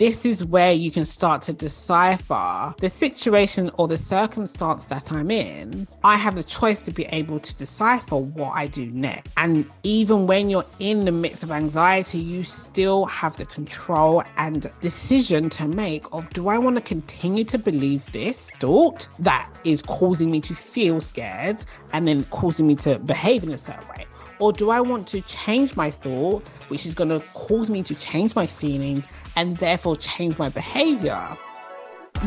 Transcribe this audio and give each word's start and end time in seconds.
this 0.00 0.26
is 0.26 0.44
where 0.44 0.72
you 0.72 0.90
can 0.90 1.04
start 1.04 1.40
to 1.40 1.52
decipher 1.52 2.74
the 2.80 2.88
situation 2.88 3.70
or 3.78 3.86
the 3.86 3.96
circumstance 3.96 4.86
that 4.86 5.12
I'm 5.12 5.30
in. 5.30 5.86
I 6.02 6.16
have 6.16 6.34
the 6.34 6.42
choice 6.42 6.80
to 6.86 6.90
be 6.90 7.04
able 7.12 7.38
to 7.38 7.56
decipher 7.56 8.16
what 8.16 8.56
I 8.56 8.66
do 8.66 8.86
next. 8.86 9.32
And 9.36 9.70
even 9.84 10.26
when 10.26 10.50
you're 10.50 10.66
in 10.80 11.04
the 11.04 11.12
midst 11.12 11.44
of 11.44 11.52
anxiety, 11.52 12.18
you 12.18 12.42
still 12.42 13.04
have 13.04 13.36
the 13.36 13.46
control 13.46 14.24
and 14.36 14.66
decision 14.80 15.48
to 15.50 15.68
make 15.68 16.12
of 16.12 16.28
do 16.30 16.48
I 16.48 16.58
want 16.58 16.76
to 16.76 16.82
continue 16.82 17.44
to 17.44 17.56
believe 17.56 18.10
this 18.10 18.50
thought 18.58 19.06
that 19.20 19.48
is 19.62 19.80
causing 19.80 20.28
me 20.28 20.40
to 20.40 20.56
feel 20.56 21.00
scared 21.00 21.64
and 21.92 22.08
then 22.08 22.24
causing 22.24 22.66
me 22.66 22.74
to 22.76 22.98
behave 22.98 23.44
in 23.44 23.52
a 23.52 23.58
certain 23.58 23.86
way? 23.90 24.06
Or 24.38 24.52
do 24.52 24.70
I 24.70 24.80
want 24.80 25.06
to 25.08 25.20
change 25.22 25.76
my 25.76 25.90
thought, 25.90 26.46
which 26.68 26.86
is 26.86 26.94
going 26.94 27.10
to 27.10 27.20
cause 27.34 27.70
me 27.70 27.82
to 27.84 27.94
change 27.94 28.34
my 28.34 28.46
feelings 28.46 29.06
and 29.36 29.56
therefore 29.56 29.96
change 29.96 30.38
my 30.38 30.48
behavior? 30.48 31.36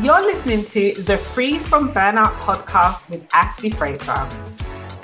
You're 0.00 0.20
listening 0.20 0.64
to 0.66 1.02
the 1.02 1.18
Free 1.18 1.58
from 1.58 1.92
Burnout 1.92 2.34
podcast 2.38 3.10
with 3.10 3.28
Ashleigh 3.30 3.74
Frater. 3.74 4.28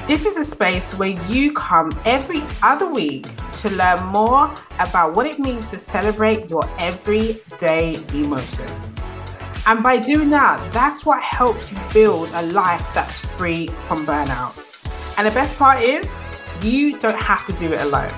This 0.06 0.24
is 0.24 0.36
a 0.36 0.44
space 0.44 0.92
where 0.94 1.18
you 1.28 1.52
come 1.52 1.90
every 2.04 2.42
other 2.62 2.86
week 2.86 3.26
to 3.58 3.70
learn 3.70 4.04
more 4.06 4.54
about 4.78 5.16
what 5.16 5.26
it 5.26 5.38
means 5.38 5.68
to 5.70 5.78
celebrate 5.78 6.48
your 6.48 6.68
everyday 6.78 7.96
emotions. 8.12 8.96
And 9.66 9.82
by 9.82 9.98
doing 9.98 10.30
that, 10.30 10.72
that's 10.72 11.06
what 11.06 11.22
helps 11.22 11.72
you 11.72 11.78
build 11.92 12.28
a 12.34 12.42
life 12.42 12.86
that's 12.94 13.24
free 13.36 13.68
from 13.68 14.06
burnout. 14.06 14.60
And 15.16 15.26
the 15.26 15.30
best 15.30 15.56
part 15.56 15.80
is, 15.80 16.06
you 16.64 16.98
don't 16.98 17.18
have 17.18 17.44
to 17.46 17.52
do 17.52 17.72
it 17.72 17.82
alone. 17.82 18.12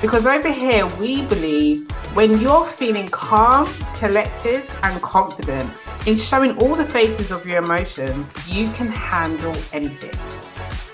Because 0.00 0.26
over 0.26 0.50
here, 0.50 0.86
we 0.96 1.22
believe 1.26 1.90
when 2.14 2.40
you're 2.40 2.66
feeling 2.66 3.08
calm, 3.08 3.66
collected, 3.94 4.62
and 4.82 5.00
confident 5.02 5.76
in 6.06 6.16
showing 6.16 6.56
all 6.58 6.74
the 6.74 6.84
faces 6.84 7.30
of 7.30 7.46
your 7.46 7.62
emotions, 7.62 8.26
you 8.46 8.70
can 8.70 8.88
handle 8.88 9.54
anything. 9.72 10.18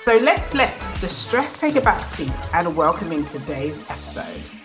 So 0.03 0.17
let's 0.17 0.55
let 0.55 0.75
the 1.01 1.09
stress 1.09 1.61
take 1.61 1.77
a 1.77 1.81
back 1.81 2.05
seat 2.15 2.33
and 2.55 2.77
welcome 2.77 3.13
in 3.13 3.25
today's 3.25 3.79
episode. 3.91 4.56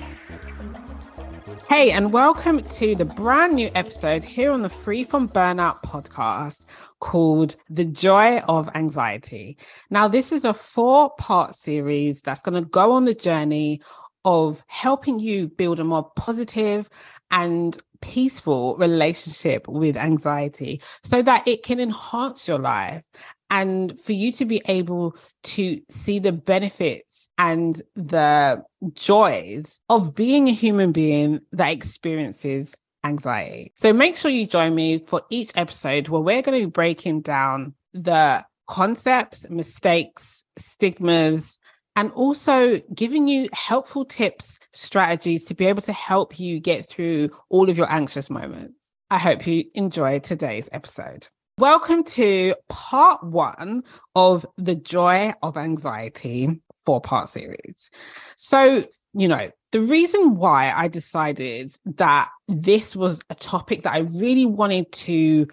Hey, 1.72 1.92
and 1.92 2.12
welcome 2.12 2.62
to 2.64 2.96
the 2.96 3.06
brand 3.06 3.54
new 3.54 3.72
episode 3.74 4.26
here 4.26 4.52
on 4.52 4.62
the 4.62 4.68
Free 4.68 5.06
from 5.06 5.30
Burnout 5.30 5.82
podcast 5.84 6.66
called 7.00 7.56
The 7.70 7.86
Joy 7.86 8.40
of 8.40 8.68
Anxiety. 8.76 9.58
Now, 9.90 10.10
this 10.10 10.34
is 10.34 10.44
a 10.44 10.54
four 10.54 11.12
part 11.12 11.56
series 11.56 12.24
that's 12.24 12.42
going 12.42 12.62
to 12.62 12.70
go 12.70 12.92
on 12.92 13.06
the 13.06 13.16
journey 13.16 13.80
of 14.26 14.62
helping 14.68 15.22
you 15.22 15.48
build 15.48 15.80
a 15.80 15.86
more 15.86 16.12
positive 16.18 16.90
and 17.32 17.82
peaceful 18.02 18.76
relationship 18.76 19.66
with 19.70 19.96
anxiety 19.96 20.82
so 21.06 21.22
that 21.22 21.48
it 21.48 21.64
can 21.64 21.80
enhance 21.80 22.50
your 22.50 22.60
life 22.60 23.06
and 23.50 23.98
for 23.98 24.12
you 24.12 24.34
to 24.34 24.46
be 24.46 24.62
able 24.66 25.16
to 25.44 25.80
see 25.90 26.20
the 26.20 26.34
benefits 26.34 27.30
and 27.42 27.82
the 27.96 28.64
joys 28.94 29.80
of 29.90 30.14
being 30.14 30.48
a 30.48 30.52
human 30.54 30.92
being 30.92 31.40
that 31.52 31.72
experiences 31.72 32.76
anxiety. 33.04 33.74
So 33.78 33.94
make 33.94 34.16
sure 34.16 34.30
you 34.30 34.46
join 34.46 34.76
me 34.76 35.00
for 35.08 35.24
each 35.32 35.52
episode 35.56 36.08
where 36.08 36.22
we're 36.22 36.44
going 36.44 36.60
to 36.60 36.68
be 36.68 36.72
breaking 36.72 37.22
down 37.22 37.74
the 37.94 38.46
concepts, 38.68 39.50
mistakes, 39.50 40.46
stigmas, 40.56 41.58
and 41.96 42.12
also 42.12 42.80
giving 42.94 43.28
you 43.28 43.50
helpful 43.54 44.06
tips, 44.06 44.60
strategies 44.72 45.44
to 45.46 45.56
be 45.56 45.66
able 45.66 45.82
to 45.82 45.94
help 45.94 46.40
you 46.40 46.60
get 46.60 46.88
through 46.88 47.32
all 47.50 47.72
of 47.72 47.78
your 47.78 47.92
anxious 47.92 48.30
moments. 48.30 48.88
I 49.10 49.18
hope 49.18 49.48
you 49.48 49.66
enjoy 49.74 50.20
today's 50.20 50.70
episode. 50.72 51.28
Welcome 51.58 52.04
to 52.04 52.54
part 52.70 53.24
one 53.24 53.84
of 54.16 54.46
the 54.58 54.76
Joy 54.76 55.34
of 55.42 55.58
Anxiety 55.58 56.62
four 56.86 57.02
part 57.02 57.30
series. 57.30 57.90
So, 58.36 58.84
you 59.14 59.28
know, 59.28 59.50
the 59.72 59.82
reason 59.82 60.36
why 60.36 60.72
I 60.76 60.88
decided 60.88 61.74
that 61.86 62.30
this 62.48 62.96
was 62.96 63.20
a 63.30 63.36
topic 63.36 63.84
that 63.84 63.94
I 63.94 64.00
really 64.00 64.46
wanted 64.46 64.92
to 64.92 65.48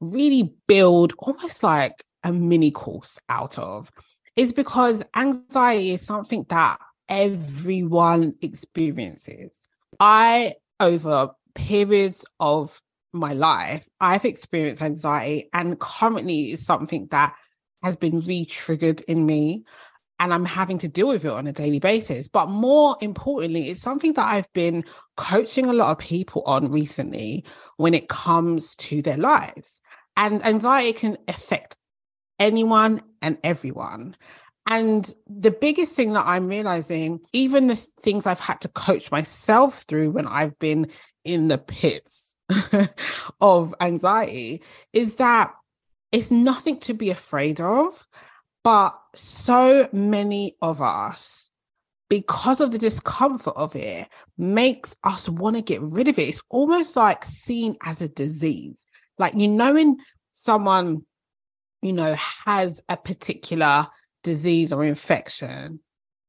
really 0.00 0.54
build 0.66 1.12
almost 1.18 1.62
like 1.62 2.04
a 2.22 2.32
mini 2.32 2.70
course 2.70 3.18
out 3.28 3.58
of 3.58 3.90
is 4.36 4.52
because 4.52 5.02
anxiety 5.14 5.92
is 5.92 6.02
something 6.02 6.46
that 6.48 6.78
everyone 7.08 8.34
experiences. 8.42 9.56
I, 10.00 10.54
over 10.80 11.30
periods 11.54 12.24
of 12.40 12.80
my 13.12 13.32
life, 13.32 13.88
I've 14.00 14.24
experienced 14.24 14.82
anxiety, 14.82 15.48
and 15.52 15.78
currently 15.78 16.50
is 16.50 16.64
something 16.64 17.06
that 17.10 17.34
has 17.82 17.96
been 17.96 18.20
re 18.20 18.44
triggered 18.44 19.02
in 19.02 19.24
me. 19.24 19.64
And 20.24 20.32
I'm 20.32 20.46
having 20.46 20.78
to 20.78 20.88
deal 20.88 21.08
with 21.08 21.26
it 21.26 21.30
on 21.30 21.46
a 21.46 21.52
daily 21.52 21.80
basis. 21.80 22.28
But 22.28 22.48
more 22.48 22.96
importantly, 23.02 23.68
it's 23.68 23.82
something 23.82 24.14
that 24.14 24.26
I've 24.26 24.50
been 24.54 24.84
coaching 25.18 25.66
a 25.66 25.74
lot 25.74 25.90
of 25.90 25.98
people 25.98 26.42
on 26.46 26.70
recently 26.70 27.44
when 27.76 27.92
it 27.92 28.08
comes 28.08 28.74
to 28.76 29.02
their 29.02 29.18
lives. 29.18 29.80
And 30.16 30.42
anxiety 30.42 30.94
can 30.94 31.18
affect 31.28 31.76
anyone 32.38 33.02
and 33.20 33.36
everyone. 33.44 34.16
And 34.66 35.12
the 35.26 35.50
biggest 35.50 35.94
thing 35.94 36.14
that 36.14 36.24
I'm 36.26 36.48
realizing, 36.48 37.20
even 37.34 37.66
the 37.66 37.76
things 37.76 38.26
I've 38.26 38.40
had 38.40 38.62
to 38.62 38.68
coach 38.68 39.10
myself 39.10 39.82
through 39.82 40.12
when 40.12 40.26
I've 40.26 40.58
been 40.58 40.88
in 41.24 41.48
the 41.48 41.58
pits 41.58 42.34
of 43.42 43.74
anxiety, 43.78 44.62
is 44.94 45.16
that 45.16 45.52
it's 46.12 46.30
nothing 46.30 46.80
to 46.80 46.94
be 46.94 47.10
afraid 47.10 47.60
of. 47.60 48.08
But 48.64 48.98
so 49.14 49.88
many 49.92 50.56
of 50.60 50.80
us, 50.82 51.50
because 52.08 52.60
of 52.60 52.72
the 52.72 52.78
discomfort 52.78 53.54
of 53.56 53.76
it, 53.76 54.08
makes 54.36 54.96
us 55.04 55.28
want 55.28 55.56
to 55.56 55.62
get 55.62 55.82
rid 55.82 56.08
of 56.08 56.18
it. 56.18 56.28
It's 56.28 56.42
almost 56.48 56.96
like 56.96 57.24
seen 57.24 57.76
as 57.82 58.00
a 58.00 58.08
disease. 58.08 58.84
Like, 59.18 59.34
you 59.34 59.46
know, 59.46 59.74
when 59.74 59.98
someone 60.32 61.02
you 61.84 61.92
know, 61.92 62.14
has 62.14 62.80
a 62.88 62.96
particular 62.96 63.86
disease 64.22 64.72
or 64.72 64.84
infection. 64.84 65.80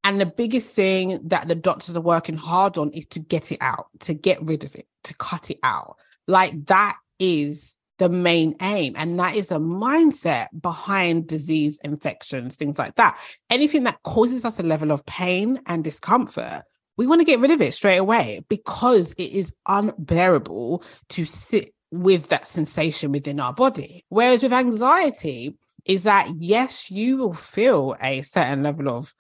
And 0.04 0.20
the 0.20 0.26
biggest 0.26 0.76
thing 0.76 1.18
that 1.30 1.48
the 1.48 1.56
doctors 1.56 1.96
are 1.96 2.02
working 2.02 2.36
hard 2.36 2.78
on 2.78 2.92
is 2.92 3.06
to 3.08 3.20
get 3.20 3.54
it 3.54 3.60
out, 3.62 3.88
to 4.02 4.14
get 4.14 4.44
rid 4.44 4.66
of 4.66 4.76
it, 4.76 4.86
to 5.06 5.16
cut 5.16 5.50
it 5.50 5.60
out. 5.64 5.96
Like 6.28 6.66
that 6.66 6.98
is 7.20 7.78
the 7.98 8.10
main 8.10 8.56
aim. 8.62 8.94
And 8.98 9.20
that 9.20 9.36
is 9.36 9.52
a 9.52 9.58
mindset 9.58 10.48
behind 10.62 11.28
disease, 11.28 11.80
infections, 11.84 12.56
things 12.56 12.78
like 12.78 12.96
that. 12.96 13.18
Anything 13.50 13.84
that 13.84 14.04
causes 14.04 14.46
us 14.46 14.60
a 14.60 14.64
level 14.64 14.92
of 14.92 15.06
pain 15.06 15.62
and 15.66 15.84
discomfort, 15.84 16.64
we 16.98 17.08
want 17.08 17.22
to 17.22 17.26
get 17.26 17.40
rid 17.40 17.52
of 17.52 17.62
it 17.62 17.74
straight 17.74 17.98
away 17.98 18.42
because 18.50 19.14
it 19.14 19.32
is 19.32 19.52
unbearable 19.68 20.84
to 21.10 21.26
sit 21.26 21.72
with 21.92 22.28
that 22.30 22.48
sensation 22.48 23.12
within 23.12 23.40
our 23.40 23.54
body. 23.54 24.06
Whereas 24.10 24.44
with 24.44 24.54
anxiety, 24.54 25.58
is 25.86 26.04
that 26.04 26.30
yes, 26.38 26.90
you 26.90 27.18
will 27.18 27.34
feel 27.34 27.96
a 28.02 28.22
certain 28.24 28.64
level 28.64 28.90
of 28.90 29.14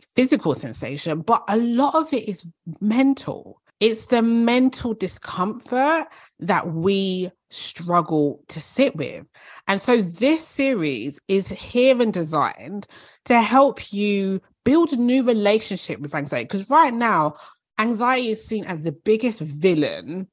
physical 0.00 0.54
sensation, 0.54 1.20
but 1.20 1.42
a 1.48 1.56
lot 1.56 1.94
of 1.94 2.12
it 2.12 2.28
is 2.28 2.46
mental. 2.80 3.60
It's 3.80 4.06
the 4.06 4.22
mental 4.22 4.94
discomfort 4.94 6.06
that 6.38 6.72
we 6.72 7.30
struggle 7.50 8.42
to 8.48 8.60
sit 8.60 8.96
with. 8.96 9.26
And 9.68 9.82
so 9.82 10.00
this 10.00 10.46
series 10.46 11.20
is 11.28 11.48
here 11.48 12.00
and 12.00 12.12
designed 12.12 12.86
to 13.26 13.40
help 13.40 13.92
you 13.92 14.40
build 14.64 14.92
a 14.92 14.96
new 14.96 15.22
relationship 15.22 16.00
with 16.00 16.14
anxiety. 16.14 16.44
Because 16.44 16.70
right 16.70 16.94
now, 16.94 17.34
anxiety 17.78 18.30
is 18.30 18.44
seen 18.44 18.64
as 18.64 18.84
the 18.84 18.92
biggest 18.92 19.40
villain 19.40 20.28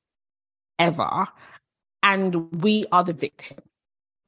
ever 0.80 1.28
and 2.04 2.62
we 2.62 2.86
are 2.92 3.04
the 3.04 3.14
victim, 3.14 3.58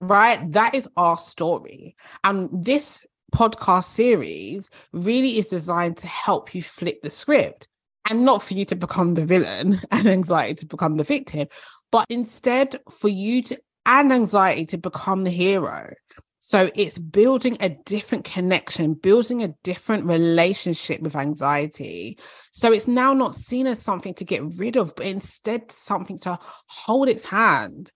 right? 0.01 0.51
That 0.51 0.75
is 0.75 0.89
our 0.97 1.17
story. 1.17 1.95
And 2.23 2.49
this 2.51 3.05
podcast 3.33 3.85
series 3.85 4.69
really 4.91 5.37
is 5.37 5.47
designed 5.47 5.97
to 5.97 6.07
help 6.07 6.55
you 6.55 6.63
flip 6.63 7.01
the 7.01 7.09
script 7.09 7.67
and 8.09 8.25
not 8.25 8.41
for 8.41 8.53
you 8.53 8.65
to 8.65 8.75
become 8.75 9.13
the 9.13 9.25
villain 9.25 9.79
and 9.91 10.07
anxiety 10.07 10.55
to 10.55 10.65
become 10.65 10.97
the 10.97 11.03
victim, 11.03 11.47
but 11.91 12.05
instead 12.09 12.79
for 12.89 13.09
you 13.09 13.41
to 13.43 13.59
and 13.85 14.11
anxiety 14.11 14.65
to 14.67 14.77
become 14.77 15.23
the 15.23 15.31
hero. 15.31 15.93
So 16.39 16.69
it's 16.73 16.97
building 16.97 17.57
a 17.59 17.69
different 17.69 18.23
connection, 18.23 18.93
building 18.93 19.43
a 19.43 19.53
different 19.63 20.05
relationship 20.05 21.01
with 21.01 21.15
anxiety. 21.15 22.17
So 22.51 22.71
it's 22.71 22.87
now 22.87 23.13
not 23.13 23.35
seen 23.35 23.67
as 23.67 23.79
something 23.79 24.13
to 24.15 24.25
get 24.25 24.43
rid 24.57 24.77
of, 24.77 24.95
but 24.95 25.05
instead 25.05 25.71
something 25.71 26.17
to 26.19 26.39
hold 26.67 27.09
its 27.09 27.25
hand, 27.25 27.91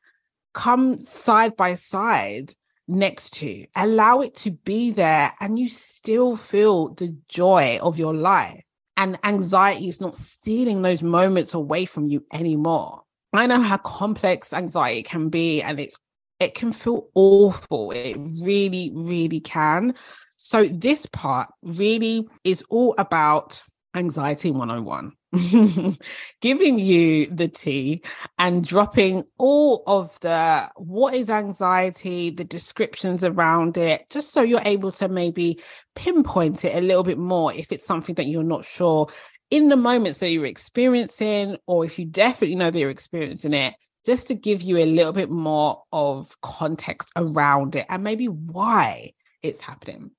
come 0.53 0.99
side 0.99 1.55
by 1.55 1.75
side 1.75 2.53
next 2.87 3.35
to, 3.35 3.65
allow 3.75 4.19
it 4.19 4.35
to 4.37 4.51
be 4.51 4.91
there, 4.91 5.33
and 5.39 5.57
you 5.57 5.69
still 5.69 6.35
feel 6.35 6.93
the 6.93 7.15
joy 7.29 7.79
of 7.81 7.97
your 7.97 8.13
life. 8.13 8.61
And 8.97 9.17
anxiety 9.23 9.89
is 9.89 10.01
not 10.01 10.17
stealing 10.17 10.81
those 10.81 11.01
moments 11.01 11.53
away 11.53 11.85
from 11.85 12.07
you 12.07 12.25
anymore. 12.31 13.02
I 13.33 13.47
know 13.47 13.61
how 13.61 13.77
complex 13.77 14.53
anxiety 14.53 15.03
can 15.03 15.29
be, 15.29 15.61
and 15.61 15.79
it's 15.79 15.97
it 16.39 16.55
can 16.55 16.73
feel 16.73 17.07
awful. 17.15 17.91
It 17.91 18.17
really, 18.19 18.91
really 18.93 19.39
can. 19.39 19.95
So 20.37 20.65
this 20.65 21.05
part 21.05 21.49
really 21.61 22.27
is 22.43 22.63
all 22.69 22.95
about 22.97 23.61
anxiety 23.95 24.49
101 24.49 25.11
giving 26.41 26.79
you 26.79 27.27
the 27.27 27.47
tea 27.47 28.01
and 28.39 28.65
dropping 28.65 29.23
all 29.37 29.83
of 29.85 30.19
the 30.21 30.67
what 30.77 31.13
is 31.13 31.29
anxiety 31.29 32.31
the 32.31 32.43
descriptions 32.43 33.23
around 33.23 33.77
it 33.77 34.03
just 34.09 34.33
so 34.33 34.41
you're 34.41 34.61
able 34.65 34.91
to 34.91 35.07
maybe 35.07 35.59
pinpoint 35.95 36.65
it 36.65 36.75
a 36.75 36.81
little 36.81 37.03
bit 37.03 37.19
more 37.19 37.53
if 37.53 37.71
it's 37.71 37.85
something 37.85 38.15
that 38.15 38.25
you're 38.25 38.43
not 38.43 38.65
sure 38.65 39.07
in 39.53 39.69
the 39.69 39.77
moments 39.77 40.19
that 40.19 40.29
you're 40.29 40.45
experiencing 40.45 41.57
or 41.67 41.85
if 41.85 41.99
you 41.99 42.05
definitely 42.05 42.55
know 42.55 42.71
that 42.71 42.79
you're 42.79 42.89
experiencing 42.89 43.53
it 43.53 43.75
just 44.05 44.27
to 44.27 44.35
give 44.35 44.61
you 44.61 44.77
a 44.77 44.85
little 44.85 45.13
bit 45.13 45.29
more 45.29 45.83
of 45.91 46.39
context 46.41 47.09
around 47.15 47.75
it 47.75 47.85
and 47.87 48.03
maybe 48.03 48.27
why 48.27 49.11
it's 49.41 49.61
happening 49.61 50.11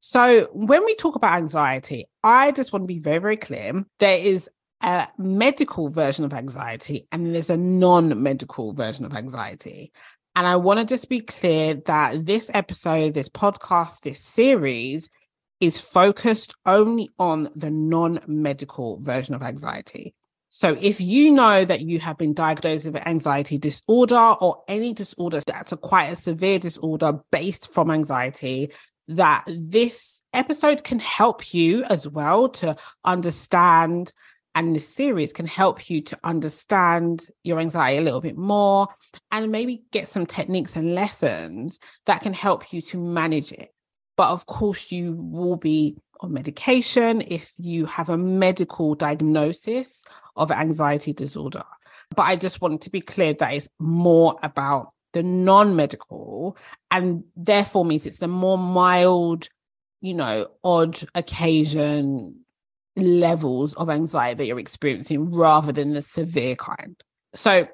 so, 0.00 0.46
when 0.52 0.84
we 0.84 0.94
talk 0.94 1.16
about 1.16 1.36
anxiety, 1.38 2.06
I 2.22 2.52
just 2.52 2.72
want 2.72 2.84
to 2.84 2.86
be 2.86 3.00
very, 3.00 3.18
very 3.18 3.36
clear. 3.36 3.84
There 3.98 4.18
is 4.18 4.48
a 4.80 5.08
medical 5.18 5.88
version 5.88 6.24
of 6.24 6.32
anxiety 6.32 7.08
and 7.10 7.34
there's 7.34 7.50
a 7.50 7.56
non 7.56 8.22
medical 8.22 8.72
version 8.72 9.04
of 9.04 9.14
anxiety. 9.14 9.92
And 10.36 10.46
I 10.46 10.54
want 10.56 10.78
to 10.78 10.86
just 10.86 11.08
be 11.08 11.20
clear 11.20 11.74
that 11.86 12.24
this 12.24 12.48
episode, 12.54 13.14
this 13.14 13.28
podcast, 13.28 14.02
this 14.02 14.22
series 14.22 15.08
is 15.60 15.80
focused 15.80 16.54
only 16.66 17.08
on 17.18 17.48
the 17.54 17.70
non 17.70 18.20
medical 18.26 19.00
version 19.00 19.34
of 19.34 19.42
anxiety. 19.42 20.14
So, 20.50 20.76
if 20.80 21.00
you 21.00 21.30
know 21.30 21.64
that 21.64 21.82
you 21.82 21.98
have 22.00 22.16
been 22.16 22.34
diagnosed 22.34 22.86
with 22.86 22.96
anxiety 22.96 23.58
disorder 23.58 24.16
or 24.16 24.62
any 24.66 24.94
disorder 24.94 25.42
that's 25.46 25.72
a 25.72 25.76
quite 25.76 26.06
a 26.06 26.16
severe 26.16 26.58
disorder 26.58 27.20
based 27.30 27.72
from 27.72 27.90
anxiety, 27.90 28.72
that 29.08 29.44
this 29.46 30.22
episode 30.32 30.84
can 30.84 31.00
help 31.00 31.52
you 31.52 31.84
as 31.84 32.08
well 32.08 32.48
to 32.48 32.76
understand 33.04 34.12
and 34.54 34.74
this 34.74 34.88
series 34.88 35.32
can 35.32 35.46
help 35.46 35.88
you 35.88 36.00
to 36.00 36.18
understand 36.24 37.26
your 37.44 37.60
anxiety 37.60 37.98
a 37.98 38.00
little 38.00 38.20
bit 38.20 38.36
more 38.36 38.88
and 39.30 39.52
maybe 39.52 39.84
get 39.92 40.08
some 40.08 40.26
techniques 40.26 40.74
and 40.74 40.94
lessons 40.94 41.78
that 42.06 42.22
can 42.22 42.34
help 42.34 42.72
you 42.72 42.80
to 42.80 42.98
manage 42.98 43.52
it. 43.52 43.72
But 44.18 44.30
of 44.30 44.46
course, 44.46 44.90
you 44.90 45.12
will 45.12 45.56
be 45.56 45.96
on 46.20 46.32
medication 46.32 47.22
if 47.28 47.54
you 47.56 47.86
have 47.86 48.08
a 48.08 48.18
medical 48.18 48.96
diagnosis 48.96 50.04
of 50.34 50.50
anxiety 50.50 51.12
disorder. 51.12 51.62
But 52.16 52.24
I 52.24 52.34
just 52.34 52.60
want 52.60 52.82
to 52.82 52.90
be 52.90 53.00
clear 53.00 53.32
that 53.34 53.54
it's 53.54 53.68
more 53.78 54.34
about 54.42 54.92
the 55.12 55.22
non-medical 55.22 56.56
and 56.90 57.22
therefore 57.36 57.84
means 57.84 58.06
it's 58.06 58.18
the 58.18 58.28
more 58.28 58.58
mild 58.58 59.48
you 60.00 60.14
know 60.14 60.46
odd 60.62 61.00
occasion 61.14 62.44
levels 62.96 63.72
of 63.74 63.88
anxiety 63.88 64.36
that 64.36 64.46
you're 64.46 64.58
experiencing 64.58 65.30
rather 65.30 65.72
than 65.72 65.94
the 65.94 66.02
severe 66.02 66.54
kind 66.54 67.02
so 67.34 67.50
I 67.50 67.68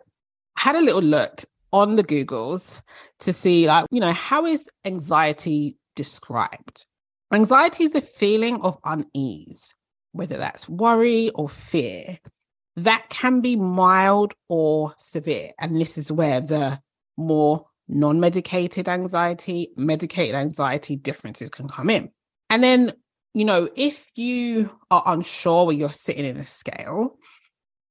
had 0.57 0.77
a 0.77 0.81
little 0.81 1.03
look 1.03 1.43
on 1.73 1.97
the 1.97 2.05
googles 2.05 2.83
to 3.19 3.33
see 3.33 3.67
like 3.67 3.87
you 3.91 4.01
know 4.01 4.13
how 4.13 4.47
is 4.47 4.69
anxiety 4.85 5.77
described 5.95 6.87
anxiety 7.33 7.85
is 7.85 7.95
a 7.95 8.01
feeling 8.01 8.61
of 8.61 8.79
unease 8.85 9.75
whether 10.13 10.37
that's 10.37 10.69
worry 10.69 11.31
or 11.31 11.49
fear 11.49 12.19
that 12.77 13.07
can 13.09 13.41
be 13.41 13.57
mild 13.57 14.35
or 14.49 14.95
severe 14.99 15.51
and 15.59 15.81
this 15.81 15.97
is 15.97 16.11
where 16.11 16.41
the 16.41 16.81
more 17.17 17.67
non 17.89 18.21
medicated 18.21 18.89
anxiety, 18.89 19.73
medicated 19.77 20.35
anxiety 20.35 20.97
differences 20.97 21.51
can 21.51 21.69
come 21.69 21.91
in. 21.91 22.11
And 22.51 22.63
then, 22.63 22.93
you 23.33 23.45
know, 23.45 23.69
if 23.77 24.11
you 24.15 24.71
are 24.91 25.03
unsure 25.07 25.67
where 25.67 25.77
you're 25.77 25.91
sitting 25.91 26.25
in 26.25 26.37
a 26.37 26.45
scale, 26.45 27.19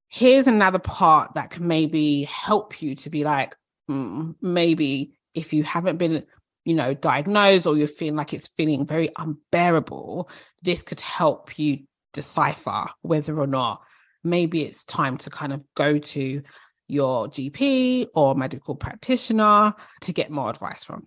here's 0.08 0.46
another 0.46 0.78
part 0.78 1.34
that 1.34 1.50
can 1.50 1.66
maybe 1.66 2.24
help 2.24 2.80
you 2.82 2.94
to 2.96 3.10
be 3.10 3.24
like, 3.24 3.56
mm, 3.90 4.34
maybe 4.40 5.18
if 5.34 5.52
you 5.52 5.64
haven't 5.64 5.98
been, 5.98 6.24
you 6.64 6.74
know, 6.74 6.94
diagnosed 6.94 7.66
or 7.66 7.76
you're 7.76 7.88
feeling 7.88 8.16
like 8.16 8.32
it's 8.32 8.48
feeling 8.48 8.86
very 8.86 9.10
unbearable, 9.18 10.30
this 10.62 10.82
could 10.82 11.00
help 11.00 11.58
you 11.58 11.80
decipher 12.12 12.86
whether 13.02 13.38
or 13.38 13.46
not 13.46 13.82
maybe 14.22 14.62
it's 14.62 14.84
time 14.84 15.18
to 15.18 15.30
kind 15.30 15.52
of 15.52 15.64
go 15.74 15.98
to 15.98 16.42
your 16.88 17.28
GP 17.28 18.08
or 18.14 18.34
medical 18.34 18.74
practitioner 18.74 19.74
to 20.02 20.12
get 20.12 20.30
more 20.30 20.50
advice 20.50 20.84
from. 20.84 21.06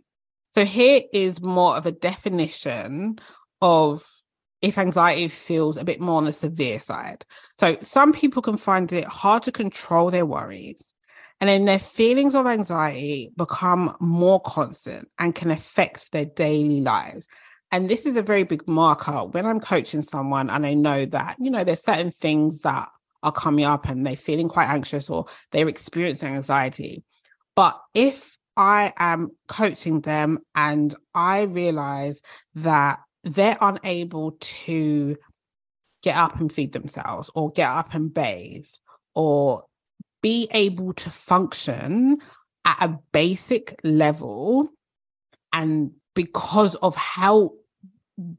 So, 0.51 0.65
here 0.65 1.01
is 1.13 1.41
more 1.41 1.75
of 1.75 1.85
a 1.85 1.91
definition 1.91 3.19
of 3.61 4.03
if 4.61 4.77
anxiety 4.77 5.27
feels 5.27 5.77
a 5.77 5.85
bit 5.85 5.99
more 5.99 6.17
on 6.17 6.25
the 6.25 6.33
severe 6.33 6.79
side. 6.79 7.25
So, 7.59 7.77
some 7.81 8.13
people 8.13 8.41
can 8.41 8.57
find 8.57 8.91
it 8.91 9.05
hard 9.05 9.43
to 9.43 9.51
control 9.51 10.09
their 10.09 10.25
worries. 10.25 10.93
And 11.39 11.49
then 11.49 11.65
their 11.65 11.79
feelings 11.79 12.33
of 12.33 12.47
anxiety 12.47 13.31
become 13.37 13.95
more 13.99 14.41
constant 14.41 15.09
and 15.19 15.35
can 15.35 15.51
affect 15.51 16.11
their 16.11 16.25
daily 16.25 16.81
lives. 16.81 17.27
And 17.71 17.89
this 17.89 18.05
is 18.05 18.15
a 18.15 18.23
very 18.23 18.43
big 18.43 18.67
marker 18.67 19.25
when 19.25 19.45
I'm 19.45 19.59
coaching 19.59 20.01
someone 20.01 20.49
and 20.49 20.65
I 20.65 20.73
know 20.73 21.05
that, 21.05 21.35
you 21.39 21.51
know, 21.51 21.63
there's 21.63 21.83
certain 21.83 22.11
things 22.11 22.61
that 22.61 22.89
are 23.23 23.31
coming 23.31 23.65
up 23.65 23.87
and 23.87 24.05
they're 24.05 24.15
feeling 24.15 24.47
quite 24.47 24.69
anxious 24.69 25.09
or 25.09 25.25
they're 25.51 25.67
experiencing 25.67 26.33
anxiety. 26.33 27.03
But 27.55 27.79
if 27.93 28.37
I 28.55 28.93
am 28.97 29.31
coaching 29.47 30.01
them 30.01 30.39
and 30.55 30.95
I 31.13 31.41
realize 31.43 32.21
that 32.55 32.99
they're 33.23 33.57
unable 33.59 34.37
to 34.39 35.17
get 36.01 36.15
up 36.15 36.39
and 36.39 36.51
feed 36.51 36.71
themselves 36.71 37.29
or 37.35 37.51
get 37.51 37.69
up 37.69 37.93
and 37.93 38.13
bathe 38.13 38.67
or 39.13 39.65
be 40.21 40.47
able 40.51 40.93
to 40.93 41.09
function 41.09 42.17
at 42.65 42.77
a 42.81 42.99
basic 43.11 43.79
level 43.83 44.69
and 45.53 45.91
because 46.15 46.75
of 46.75 46.95
how 46.95 47.51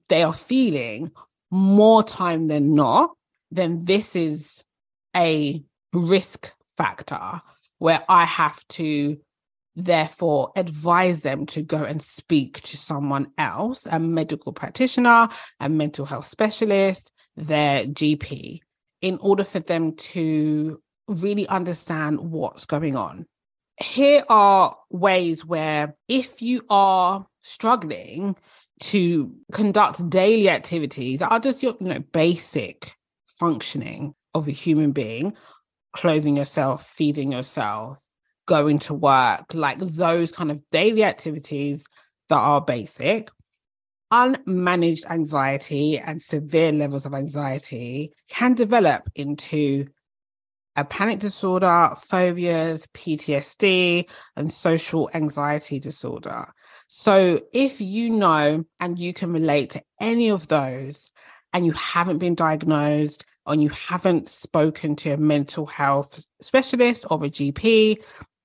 they 0.08 0.22
are 0.22 0.34
feeling 0.34 1.10
more 1.50 2.02
time 2.02 2.48
than 2.48 2.74
not 2.74 3.10
then 3.50 3.84
this 3.84 4.14
is 4.14 4.64
a 5.16 5.62
risk 5.92 6.52
factor 6.76 7.40
where 7.78 8.04
I 8.08 8.24
have 8.24 8.66
to 8.68 9.18
therefore 9.74 10.50
advise 10.56 11.22
them 11.22 11.46
to 11.46 11.62
go 11.62 11.84
and 11.84 12.02
speak 12.02 12.60
to 12.62 12.76
someone 12.76 13.30
else, 13.38 13.86
a 13.88 13.98
medical 13.98 14.52
practitioner, 14.52 15.28
a 15.60 15.68
mental 15.68 16.04
health 16.04 16.26
specialist, 16.26 17.12
their 17.36 17.84
GP, 17.84 18.60
in 19.00 19.18
order 19.18 19.44
for 19.44 19.60
them 19.60 19.94
to 19.94 20.82
really 21.08 21.46
understand 21.48 22.20
what's 22.20 22.66
going 22.66 22.96
on. 22.96 23.26
Here 23.80 24.24
are 24.28 24.76
ways 24.90 25.44
where 25.44 25.96
if 26.08 26.42
you 26.42 26.62
are 26.68 27.26
struggling 27.42 28.36
to 28.80 29.34
conduct 29.52 30.08
daily 30.08 30.48
activities 30.48 31.20
that 31.20 31.30
are 31.30 31.40
just 31.40 31.62
your 31.62 31.76
you 31.80 31.88
know 31.88 32.00
basic 32.12 32.94
functioning 33.26 34.14
of 34.34 34.48
a 34.48 34.52
human 34.52 34.92
being, 34.92 35.34
clothing 35.94 36.36
yourself, 36.36 36.86
feeding 36.86 37.32
yourself, 37.32 38.04
going 38.46 38.78
to 38.80 38.94
work, 38.94 39.54
like 39.54 39.78
those 39.78 40.32
kind 40.32 40.50
of 40.50 40.62
daily 40.70 41.04
activities 41.04 41.86
that 42.28 42.38
are 42.38 42.60
basic. 42.60 43.30
Unmanaged 44.12 45.04
anxiety 45.10 45.98
and 45.98 46.22
severe 46.22 46.72
levels 46.72 47.04
of 47.04 47.12
anxiety 47.12 48.12
can 48.28 48.54
develop 48.54 49.08
into 49.14 49.86
a 50.78 50.84
panic 50.84 51.18
disorder, 51.18 51.90
phobias, 52.04 52.86
PTSD, 52.94 54.08
and 54.36 54.52
social 54.52 55.10
anxiety 55.12 55.80
disorder. 55.80 56.54
So, 56.86 57.40
if 57.52 57.80
you 57.80 58.10
know 58.10 58.64
and 58.78 58.96
you 58.96 59.12
can 59.12 59.32
relate 59.32 59.70
to 59.70 59.82
any 60.00 60.30
of 60.30 60.46
those 60.46 61.10
and 61.52 61.66
you 61.66 61.72
haven't 61.72 62.18
been 62.18 62.36
diagnosed 62.36 63.24
and 63.44 63.60
you 63.60 63.70
haven't 63.70 64.28
spoken 64.28 64.94
to 64.96 65.10
a 65.10 65.16
mental 65.16 65.66
health 65.66 66.24
specialist 66.40 67.06
or 67.10 67.24
a 67.24 67.28
GP, 67.28 67.96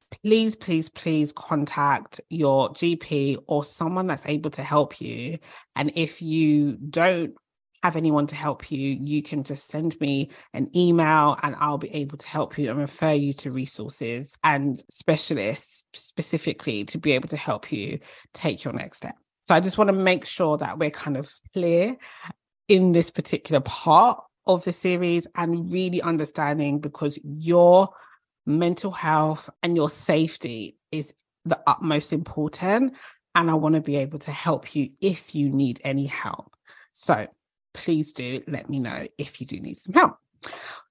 please, 0.09 0.55
please, 0.55 0.89
please 0.89 1.33
contact 1.33 2.19
your 2.29 2.69
GP 2.69 3.37
or 3.47 3.63
someone 3.63 4.07
that's 4.07 4.25
able 4.25 4.49
to 4.51 4.63
help 4.63 4.99
you. 4.99 5.37
And 5.75 5.91
if 5.95 6.21
you 6.21 6.77
don't 6.77 7.35
have 7.83 7.97
anyone 7.97 8.25
to 8.27 8.35
help 8.35 8.71
you, 8.71 8.97
you 9.03 9.21
can 9.21 9.43
just 9.43 9.67
send 9.67 9.99
me 9.99 10.29
an 10.53 10.69
email 10.73 11.37
and 11.43 11.53
I'll 11.59 11.77
be 11.77 11.93
able 11.93 12.17
to 12.17 12.27
help 12.27 12.57
you 12.57 12.69
and 12.69 12.79
refer 12.79 13.11
you 13.11 13.33
to 13.33 13.51
resources 13.51 14.37
and 14.41 14.81
specialists 14.89 15.83
specifically 15.93 16.85
to 16.85 16.97
be 16.97 17.11
able 17.11 17.27
to 17.27 17.35
help 17.35 17.73
you 17.73 17.99
take 18.33 18.63
your 18.63 18.73
next 18.73 18.97
step. 18.97 19.15
So 19.43 19.53
I 19.53 19.59
just 19.59 19.77
want 19.77 19.89
to 19.89 19.93
make 19.93 20.23
sure 20.23 20.57
that 20.57 20.79
we're 20.79 20.91
kind 20.91 21.17
of 21.17 21.29
clear 21.51 21.97
in 22.69 22.93
this 22.93 23.11
particular 23.11 23.59
part 23.59 24.23
of 24.47 24.63
the 24.63 24.71
series 24.71 25.27
and 25.35 25.71
really 25.71 26.01
understanding 26.01 26.79
because 26.79 27.19
your 27.21 27.89
mental 28.45 28.91
health 28.91 29.49
and 29.61 29.75
your 29.75 29.89
safety 29.89 30.77
is 30.93 31.13
the 31.43 31.59
utmost 31.67 32.13
important. 32.13 32.95
And 33.35 33.51
I 33.51 33.55
want 33.55 33.75
to 33.75 33.81
be 33.81 33.97
able 33.97 34.19
to 34.19 34.31
help 34.31 34.73
you 34.73 34.87
if 35.01 35.35
you 35.35 35.49
need 35.49 35.81
any 35.83 36.05
help. 36.05 36.55
So 36.93 37.27
please 37.73 38.13
do 38.13 38.41
let 38.47 38.69
me 38.69 38.79
know 38.79 39.07
if 39.17 39.41
you 39.41 39.47
do 39.47 39.59
need 39.59 39.75
some 39.75 39.93
help. 39.93 40.17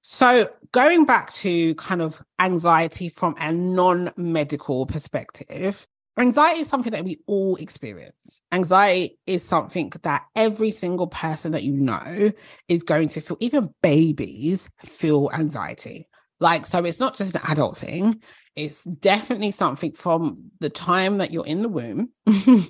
So, 0.03 0.49
going 0.73 1.05
back 1.05 1.33
to 1.35 1.75
kind 1.77 2.03
of 2.03 2.23
anxiety 2.39 3.09
from 3.09 3.35
a 3.39 3.53
non 3.53 4.11
medical 4.17 4.87
perspective, 4.87 5.87
anxiety 6.19 6.61
is 6.61 6.69
something 6.69 6.93
that 6.93 7.05
we 7.05 7.21
all 7.27 7.57
experience. 7.57 8.41
Anxiety 8.51 9.19
is 9.27 9.45
something 9.45 9.93
that 10.03 10.25
every 10.35 10.71
single 10.71 11.07
person 11.07 11.53
that 11.53 11.63
you 11.63 11.75
know 11.75 12.33
is 12.69 12.83
going 12.83 13.09
to 13.09 13.21
feel, 13.21 13.37
even 13.41 13.73
babies 13.83 14.69
feel 14.85 15.31
anxiety. 15.33 16.09
Like, 16.43 16.67
so 16.67 16.85
it's 16.85 16.99
not 16.99 17.15
just 17.15 17.37
an 17.37 17.43
adult 17.47 17.79
thing, 17.79 18.21
it's 18.57 18.83
definitely 18.83 19.53
something 19.53 19.93
from 19.93 20.51
the 20.59 20.71
time 20.71 21.19
that 21.19 21.33
you're 21.33 21.47
in 21.47 21.63
the 21.63 21.69
womb, 21.69 22.09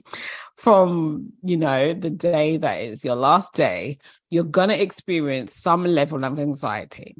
from, 0.57 1.33
you 1.43 1.57
know, 1.57 1.95
the 1.95 2.11
day 2.11 2.59
that 2.59 2.83
is 2.83 3.03
your 3.03 3.17
last 3.17 3.55
day, 3.55 3.97
you're 4.29 4.45
going 4.45 4.69
to 4.69 4.81
experience 4.81 5.55
some 5.55 5.87
level 5.87 6.23
of 6.23 6.39
anxiety. 6.39 7.17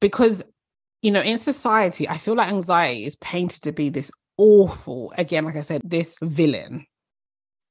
Because, 0.00 0.42
you 1.00 1.12
know, 1.12 1.22
in 1.22 1.38
society, 1.38 2.08
I 2.08 2.18
feel 2.18 2.34
like 2.34 2.48
anxiety 2.48 3.04
is 3.04 3.14
painted 3.14 3.62
to 3.62 3.70
be 3.70 3.88
this 3.88 4.10
awful, 4.36 5.12
again, 5.16 5.44
like 5.44 5.54
I 5.54 5.62
said, 5.62 5.80
this 5.84 6.18
villain, 6.20 6.86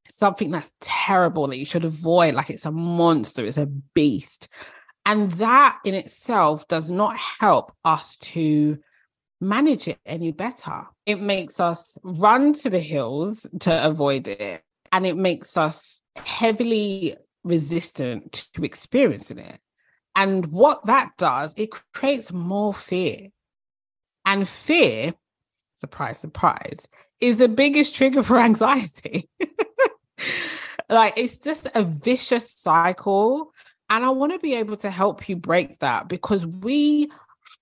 something 0.08 0.50
that's 0.50 0.72
terrible 0.80 1.48
that 1.48 1.58
you 1.58 1.66
should 1.66 1.84
avoid, 1.84 2.36
like 2.36 2.50
it's 2.50 2.66
a 2.66 2.72
monster, 2.72 3.44
it's 3.44 3.58
a 3.58 3.68
beast. 3.68 4.48
And 5.06 5.32
that 5.34 5.80
in 5.84 5.94
itself 5.96 6.68
does 6.68 6.90
not 6.90 7.18
help 7.18 7.74
us 7.84 8.18
to 8.18 8.80
manage 9.42 9.88
it 9.88 10.00
any 10.06 10.32
better. 10.32 10.86
It 11.06 11.20
makes 11.20 11.60
us 11.60 11.98
run 12.04 12.54
to 12.54 12.70
the 12.70 12.80
hills 12.80 13.46
to 13.62 13.86
avoid 13.86 14.28
it. 14.28 14.64
And 14.92 15.06
it 15.06 15.18
makes 15.18 15.58
us 15.58 16.02
heavily 16.16 17.16
resistant 17.44 18.48
to 18.54 18.64
experiencing 18.64 19.40
it. 19.40 19.60
And 20.16 20.46
what 20.48 20.86
that 20.86 21.12
does, 21.18 21.54
it 21.58 21.72
creates 21.94 22.32
more 22.32 22.74
fear. 22.74 23.30
And 24.26 24.48
fear, 24.48 25.16
surprise, 25.74 26.20
surprise, 26.20 26.88
is 27.20 27.40
the 27.40 27.50
biggest 27.50 27.96
trigger 27.96 28.24
for 28.24 28.38
anxiety. 28.40 29.30
like 30.90 31.14
it's 31.18 31.40
just 31.40 31.68
a 31.74 31.84
vicious 31.84 32.50
cycle 32.50 33.52
and 33.90 34.06
I 34.06 34.10
want 34.10 34.34
to 34.34 34.40
be 34.40 34.56
able 34.56 34.78
to 34.78 34.90
help 34.90 35.28
you 35.30 35.36
break 35.36 35.80
that 35.80 36.08
because 36.08 36.46
we 36.46 37.12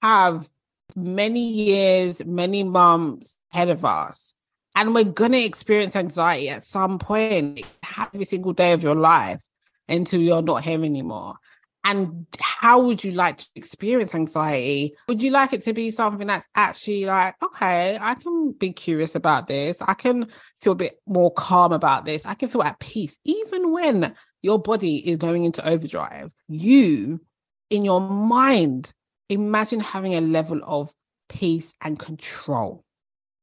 have 0.01 0.49
many 0.95 1.51
years, 1.51 2.23
many 2.25 2.63
months 2.63 3.35
ahead 3.53 3.69
of 3.69 3.85
us. 3.85 4.33
And 4.75 4.95
we're 4.95 5.03
going 5.03 5.33
to 5.33 5.43
experience 5.43 5.95
anxiety 5.95 6.49
at 6.49 6.63
some 6.63 6.97
point 6.97 7.61
every 7.99 8.25
single 8.25 8.53
day 8.53 8.71
of 8.71 8.83
your 8.83 8.95
life 8.95 9.43
until 9.89 10.21
you're 10.21 10.41
not 10.41 10.63
here 10.63 10.83
anymore. 10.83 11.35
And 11.83 12.27
how 12.39 12.81
would 12.81 13.03
you 13.03 13.11
like 13.11 13.39
to 13.39 13.47
experience 13.55 14.13
anxiety? 14.13 14.95
Would 15.07 15.21
you 15.21 15.31
like 15.31 15.51
it 15.51 15.61
to 15.63 15.73
be 15.73 15.89
something 15.89 16.27
that's 16.27 16.47
actually 16.53 17.05
like, 17.05 17.35
okay, 17.43 17.97
I 17.99 18.13
can 18.13 18.51
be 18.51 18.71
curious 18.71 19.15
about 19.15 19.47
this. 19.47 19.81
I 19.81 19.95
can 19.95 20.27
feel 20.59 20.73
a 20.73 20.75
bit 20.75 21.01
more 21.07 21.33
calm 21.33 21.73
about 21.73 22.05
this. 22.05 22.25
I 22.25 22.35
can 22.35 22.49
feel 22.49 22.61
at 22.61 22.79
peace, 22.79 23.17
even 23.25 23.71
when 23.71 24.13
your 24.41 24.59
body 24.59 24.97
is 25.09 25.17
going 25.17 25.43
into 25.43 25.67
overdrive. 25.67 26.33
You, 26.47 27.21
in 27.69 27.85
your 27.85 28.01
mind, 28.01 28.93
imagine 29.29 29.79
having 29.79 30.15
a 30.15 30.21
level 30.21 30.59
of 30.65 30.91
peace 31.29 31.73
and 31.81 31.97
control. 31.97 32.83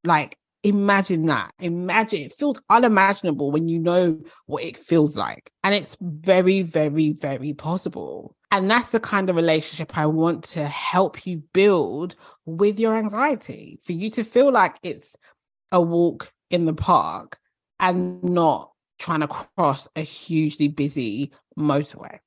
Like, 0.05 0.37
imagine 0.62 1.26
that. 1.26 1.52
Imagine 1.61 2.23
it 2.23 2.33
feels 2.33 2.61
unimaginable 2.69 3.50
when 3.50 3.69
you 3.69 3.78
know 3.78 4.21
what 4.47 4.64
it 4.64 4.76
feels 4.76 5.17
like. 5.17 5.50
And 5.62 5.75
it's 5.75 5.97
very, 6.00 6.62
very, 6.62 7.12
very 7.12 7.52
possible. 7.55 8.37
And 8.50 8.71
that's 8.71 8.93
the 8.93 9.00
kind 9.00 9.28
of 9.28 9.37
relationship 9.37 9.97
I 9.97 10.07
want 10.07 10.45
to 10.45 10.67
help 10.67 11.26
you 11.26 11.43
build 11.52 12.17
with 12.47 12.78
your 12.78 12.97
anxiety 12.97 13.78
for 13.83 13.93
you 13.93 14.11
to 14.11 14.25
feel 14.25 14.50
like 14.50 14.76
it's 14.83 15.17
a 15.71 15.81
walk 15.81 16.33
in 16.50 16.64
the 16.64 16.75
park 16.75 17.38
and 17.78 18.23
not 18.25 18.73
trying 18.99 19.21
to 19.21 19.28
cross 19.28 19.88
a 19.97 20.02
hugely 20.02 20.69
busy 20.69 21.33
motorway. 21.59 22.19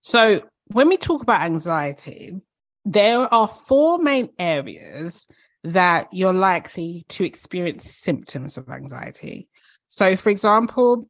So, 0.00 0.40
when 0.68 0.88
we 0.88 0.96
talk 0.96 1.22
about 1.22 1.42
anxiety, 1.42 2.40
there 2.84 3.32
are 3.32 3.48
four 3.48 3.98
main 3.98 4.30
areas 4.38 5.26
that 5.64 6.08
you're 6.12 6.32
likely 6.32 7.04
to 7.08 7.24
experience 7.24 7.90
symptoms 7.90 8.56
of 8.56 8.68
anxiety. 8.68 9.48
So, 9.88 10.16
for 10.16 10.30
example, 10.30 11.08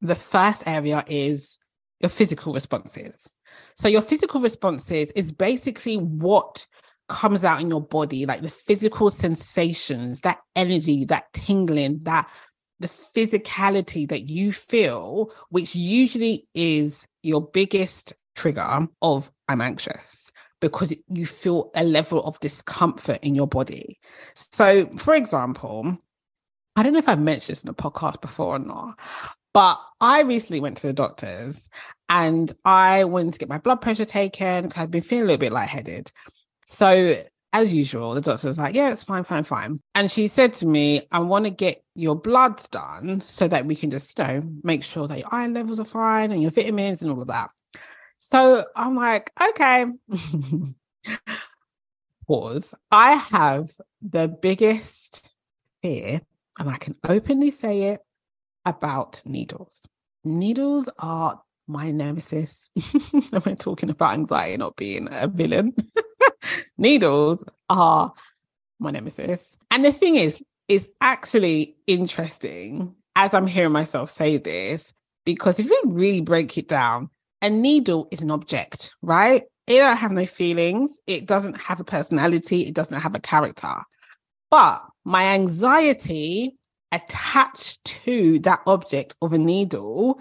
the 0.00 0.16
first 0.16 0.66
area 0.66 1.04
is 1.06 1.58
your 2.00 2.10
physical 2.10 2.52
responses. 2.52 3.28
So, 3.76 3.88
your 3.88 4.02
physical 4.02 4.40
responses 4.40 5.10
is 5.12 5.32
basically 5.32 5.96
what 5.96 6.66
comes 7.08 7.44
out 7.44 7.60
in 7.60 7.68
your 7.68 7.82
body, 7.82 8.24
like 8.24 8.40
the 8.40 8.48
physical 8.48 9.10
sensations, 9.10 10.22
that 10.22 10.38
energy, 10.56 11.04
that 11.06 11.32
tingling, 11.32 12.00
that 12.04 12.30
the 12.80 12.88
physicality 12.88 14.08
that 14.08 14.28
you 14.28 14.52
feel, 14.52 15.32
which 15.50 15.74
usually 15.74 16.48
is 16.54 17.06
your 17.22 17.46
biggest 17.46 18.14
trigger 18.34 18.88
of 19.02 19.30
I'm 19.48 19.60
anxious 19.60 20.32
because 20.60 20.94
you 21.08 21.26
feel 21.26 21.70
a 21.74 21.84
level 21.84 22.22
of 22.24 22.40
discomfort 22.40 23.18
in 23.22 23.34
your 23.34 23.46
body. 23.46 23.98
So, 24.34 24.86
for 24.98 25.14
example, 25.14 25.98
I 26.76 26.82
don't 26.82 26.92
know 26.92 26.98
if 26.98 27.08
I've 27.08 27.20
mentioned 27.20 27.56
this 27.56 27.64
in 27.64 27.70
a 27.70 27.74
podcast 27.74 28.20
before 28.20 28.56
or 28.56 28.58
not, 28.58 28.98
but 29.52 29.80
I 30.00 30.22
recently 30.22 30.60
went 30.60 30.78
to 30.78 30.86
the 30.86 30.92
doctors 30.92 31.68
and 32.08 32.52
I 32.64 33.04
went 33.04 33.34
to 33.34 33.38
get 33.38 33.48
my 33.48 33.58
blood 33.58 33.80
pressure 33.80 34.04
taken 34.04 34.64
because 34.64 34.80
I've 34.80 34.90
been 34.90 35.02
feeling 35.02 35.24
a 35.24 35.26
little 35.26 35.38
bit 35.38 35.52
lightheaded. 35.52 36.12
So, 36.66 37.16
as 37.52 37.72
usual, 37.72 38.14
the 38.14 38.20
doctor 38.20 38.48
was 38.48 38.58
like, 38.58 38.74
Yeah, 38.74 38.92
it's 38.92 39.04
fine, 39.04 39.24
fine, 39.24 39.44
fine. 39.44 39.80
And 39.94 40.10
she 40.10 40.28
said 40.28 40.52
to 40.54 40.66
me, 40.66 41.02
I 41.10 41.18
want 41.20 41.44
to 41.46 41.50
get 41.50 41.82
your 41.94 42.16
bloods 42.16 42.68
done 42.68 43.20
so 43.20 43.48
that 43.48 43.66
we 43.66 43.74
can 43.74 43.90
just, 43.90 44.18
you 44.18 44.24
know, 44.24 44.42
make 44.62 44.84
sure 44.84 45.08
that 45.08 45.18
your 45.18 45.28
iron 45.32 45.54
levels 45.54 45.80
are 45.80 45.84
fine 45.84 46.30
and 46.32 46.42
your 46.42 46.50
vitamins 46.50 47.02
and 47.02 47.10
all 47.10 47.20
of 47.20 47.28
that. 47.28 47.50
So 48.18 48.64
I'm 48.76 48.94
like, 48.96 49.32
okay. 49.40 49.86
Pause. 52.26 52.74
I 52.90 53.12
have 53.14 53.72
the 54.02 54.28
biggest 54.28 55.28
fear, 55.82 56.20
and 56.58 56.70
I 56.70 56.76
can 56.76 56.94
openly 57.08 57.50
say 57.50 57.82
it 57.84 58.00
about 58.64 59.22
needles. 59.24 59.88
Needles 60.22 60.88
are 60.98 61.42
my 61.66 61.90
nemesis. 61.90 62.70
We're 63.32 63.56
talking 63.56 63.90
about 63.90 64.14
anxiety 64.14 64.56
not 64.58 64.76
being 64.76 65.08
a 65.10 65.26
villain. 65.26 65.74
needles 66.80 67.44
are 67.68 68.12
my 68.80 68.90
nemesis. 68.90 69.56
And 69.70 69.84
the 69.84 69.92
thing 69.92 70.16
is, 70.16 70.42
it's 70.66 70.88
actually 71.00 71.76
interesting 71.86 72.94
as 73.14 73.34
I'm 73.34 73.46
hearing 73.46 73.72
myself 73.72 74.08
say 74.08 74.38
this, 74.38 74.94
because 75.24 75.58
if 75.58 75.66
you 75.66 75.82
really 75.86 76.20
break 76.20 76.56
it 76.56 76.68
down, 76.68 77.10
a 77.42 77.50
needle 77.50 78.08
is 78.10 78.20
an 78.22 78.30
object, 78.30 78.94
right? 79.02 79.42
It 79.66 79.78
don't 79.78 79.96
have 79.96 80.12
no 80.12 80.26
feelings. 80.26 80.98
It 81.06 81.26
doesn't 81.26 81.58
have 81.58 81.80
a 81.80 81.84
personality. 81.84 82.62
It 82.62 82.74
doesn't 82.74 83.00
have 83.00 83.14
a 83.14 83.20
character. 83.20 83.74
But 84.50 84.82
my 85.04 85.24
anxiety 85.34 86.56
attached 86.92 87.84
to 87.84 88.38
that 88.40 88.60
object 88.66 89.14
of 89.22 89.32
a 89.32 89.38
needle 89.38 90.20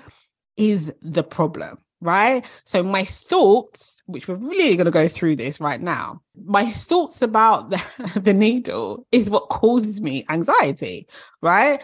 is 0.57 0.93
the 1.01 1.23
problem, 1.23 1.77
right? 2.01 2.45
So 2.65 2.83
my 2.83 3.05
thoughts, 3.05 4.01
which 4.05 4.27
we're 4.27 4.35
really 4.35 4.75
going 4.75 4.85
to 4.85 4.91
go 4.91 5.07
through 5.07 5.35
this 5.35 5.59
right 5.59 5.81
now, 5.81 6.21
my 6.45 6.65
thoughts 6.65 7.21
about 7.21 7.69
the, 7.69 7.81
the 8.23 8.33
needle 8.33 9.05
is 9.11 9.29
what 9.29 9.49
causes 9.49 10.01
me 10.01 10.23
anxiety, 10.29 11.07
right? 11.41 11.81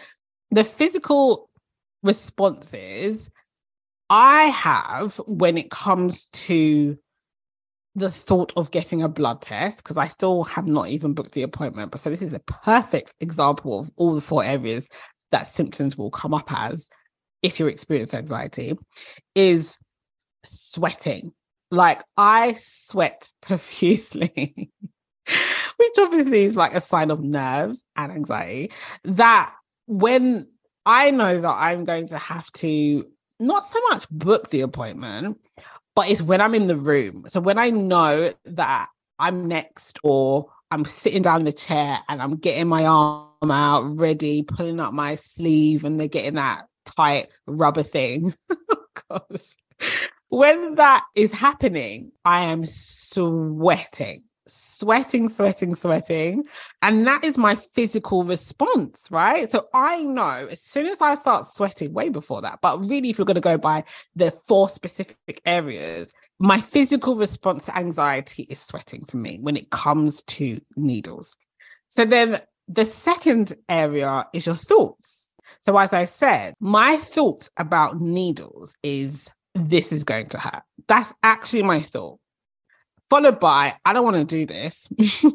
The 0.50 0.64
physical 0.64 1.50
responses 2.02 3.30
I 4.08 4.44
have 4.44 5.20
when 5.26 5.58
it 5.58 5.70
comes 5.70 6.26
to 6.32 6.96
the 7.96 8.10
thought 8.10 8.52
of 8.56 8.70
getting 8.70 9.02
a 9.02 9.08
blood 9.08 9.40
test, 9.40 9.78
because 9.78 9.96
I 9.96 10.06
still 10.06 10.44
have 10.44 10.66
not 10.66 10.88
even 10.88 11.14
booked 11.14 11.32
the 11.32 11.42
appointment. 11.42 11.90
But 11.90 12.00
so 12.00 12.10
this 12.10 12.22
is 12.22 12.34
a 12.34 12.40
perfect 12.40 13.14
example 13.20 13.80
of 13.80 13.90
all 13.96 14.14
the 14.14 14.20
four 14.20 14.44
areas 14.44 14.86
that 15.32 15.48
symptoms 15.48 15.96
will 15.96 16.10
come 16.10 16.34
up 16.34 16.52
as 16.52 16.88
if 17.42 17.58
you 17.58 17.66
experience 17.66 18.12
anxiety, 18.12 18.76
is 19.34 19.78
sweating. 20.46 21.32
Like 21.70 22.02
I 22.16 22.54
sweat 22.58 23.28
profusely, 23.42 24.70
which 25.76 25.94
obviously 25.98 26.44
is 26.44 26.56
like 26.56 26.74
a 26.74 26.80
sign 26.80 27.10
of 27.10 27.22
nerves 27.22 27.82
and 27.96 28.12
anxiety. 28.12 28.70
That 29.04 29.54
when 29.86 30.48
I 30.84 31.10
know 31.10 31.40
that 31.40 31.56
I'm 31.56 31.84
going 31.84 32.08
to 32.08 32.18
have 32.18 32.50
to 32.52 33.04
not 33.40 33.66
so 33.66 33.80
much 33.90 34.08
book 34.08 34.50
the 34.50 34.60
appointment, 34.62 35.38
but 35.94 36.08
it's 36.08 36.22
when 36.22 36.40
I'm 36.40 36.54
in 36.54 36.66
the 36.66 36.76
room. 36.76 37.24
So 37.26 37.40
when 37.40 37.58
I 37.58 37.70
know 37.70 38.32
that 38.44 38.88
I'm 39.18 39.46
next 39.48 39.98
or 40.02 40.50
I'm 40.70 40.84
sitting 40.84 41.22
down 41.22 41.40
in 41.40 41.44
the 41.46 41.52
chair 41.52 41.98
and 42.08 42.20
I'm 42.20 42.36
getting 42.36 42.68
my 42.68 42.84
arm 42.86 43.50
out, 43.50 43.82
ready, 43.96 44.42
pulling 44.42 44.80
up 44.80 44.92
my 44.92 45.14
sleeve, 45.14 45.84
and 45.84 45.98
they're 45.98 46.08
getting 46.08 46.34
that 46.34 46.66
tight 46.84 47.28
rubber 47.46 47.82
thing. 47.82 48.34
Oh, 49.08 49.20
gosh. 49.28 49.56
When 50.28 50.74
that 50.74 51.04
is 51.14 51.32
happening, 51.32 52.12
I 52.24 52.44
am 52.44 52.64
sweating, 52.66 54.24
sweating, 54.48 55.28
sweating, 55.28 55.74
sweating. 55.74 56.44
And 56.82 57.06
that 57.06 57.22
is 57.24 57.38
my 57.38 57.54
physical 57.54 58.24
response, 58.24 59.06
right? 59.10 59.48
So 59.48 59.68
I 59.72 60.02
know 60.02 60.48
as 60.50 60.60
soon 60.60 60.86
as 60.86 61.00
I 61.00 61.14
start 61.14 61.46
sweating, 61.46 61.92
way 61.92 62.08
before 62.08 62.42
that, 62.42 62.58
but 62.60 62.80
really, 62.80 63.10
if 63.10 63.18
you're 63.18 63.24
going 63.24 63.36
to 63.36 63.40
go 63.40 63.56
by 63.56 63.84
the 64.16 64.30
four 64.30 64.68
specific 64.68 65.40
areas, 65.46 66.12
my 66.38 66.60
physical 66.60 67.14
response 67.14 67.66
to 67.66 67.76
anxiety 67.76 68.42
is 68.50 68.60
sweating 68.60 69.04
for 69.04 69.16
me 69.16 69.38
when 69.40 69.56
it 69.56 69.70
comes 69.70 70.22
to 70.24 70.60
needles. 70.76 71.36
So 71.88 72.04
then 72.04 72.40
the 72.68 72.84
second 72.84 73.54
area 73.68 74.26
is 74.34 74.46
your 74.46 74.56
thoughts. 74.56 75.30
So 75.60 75.78
as 75.78 75.92
I 75.92 76.04
said, 76.04 76.54
my 76.60 76.96
thoughts 76.96 77.48
about 77.56 78.00
needles 78.00 78.74
is 78.82 79.30
this 79.56 79.92
is 79.92 80.04
going 80.04 80.26
to 80.28 80.38
hurt. 80.38 80.62
That's 80.88 81.12
actually 81.22 81.62
my 81.62 81.80
thought. 81.80 82.18
Followed 83.08 83.40
by, 83.40 83.74
I 83.84 83.92
don't 83.92 84.04
want 84.04 84.16
to 84.16 84.24
do 84.24 84.46
this. 84.46 84.88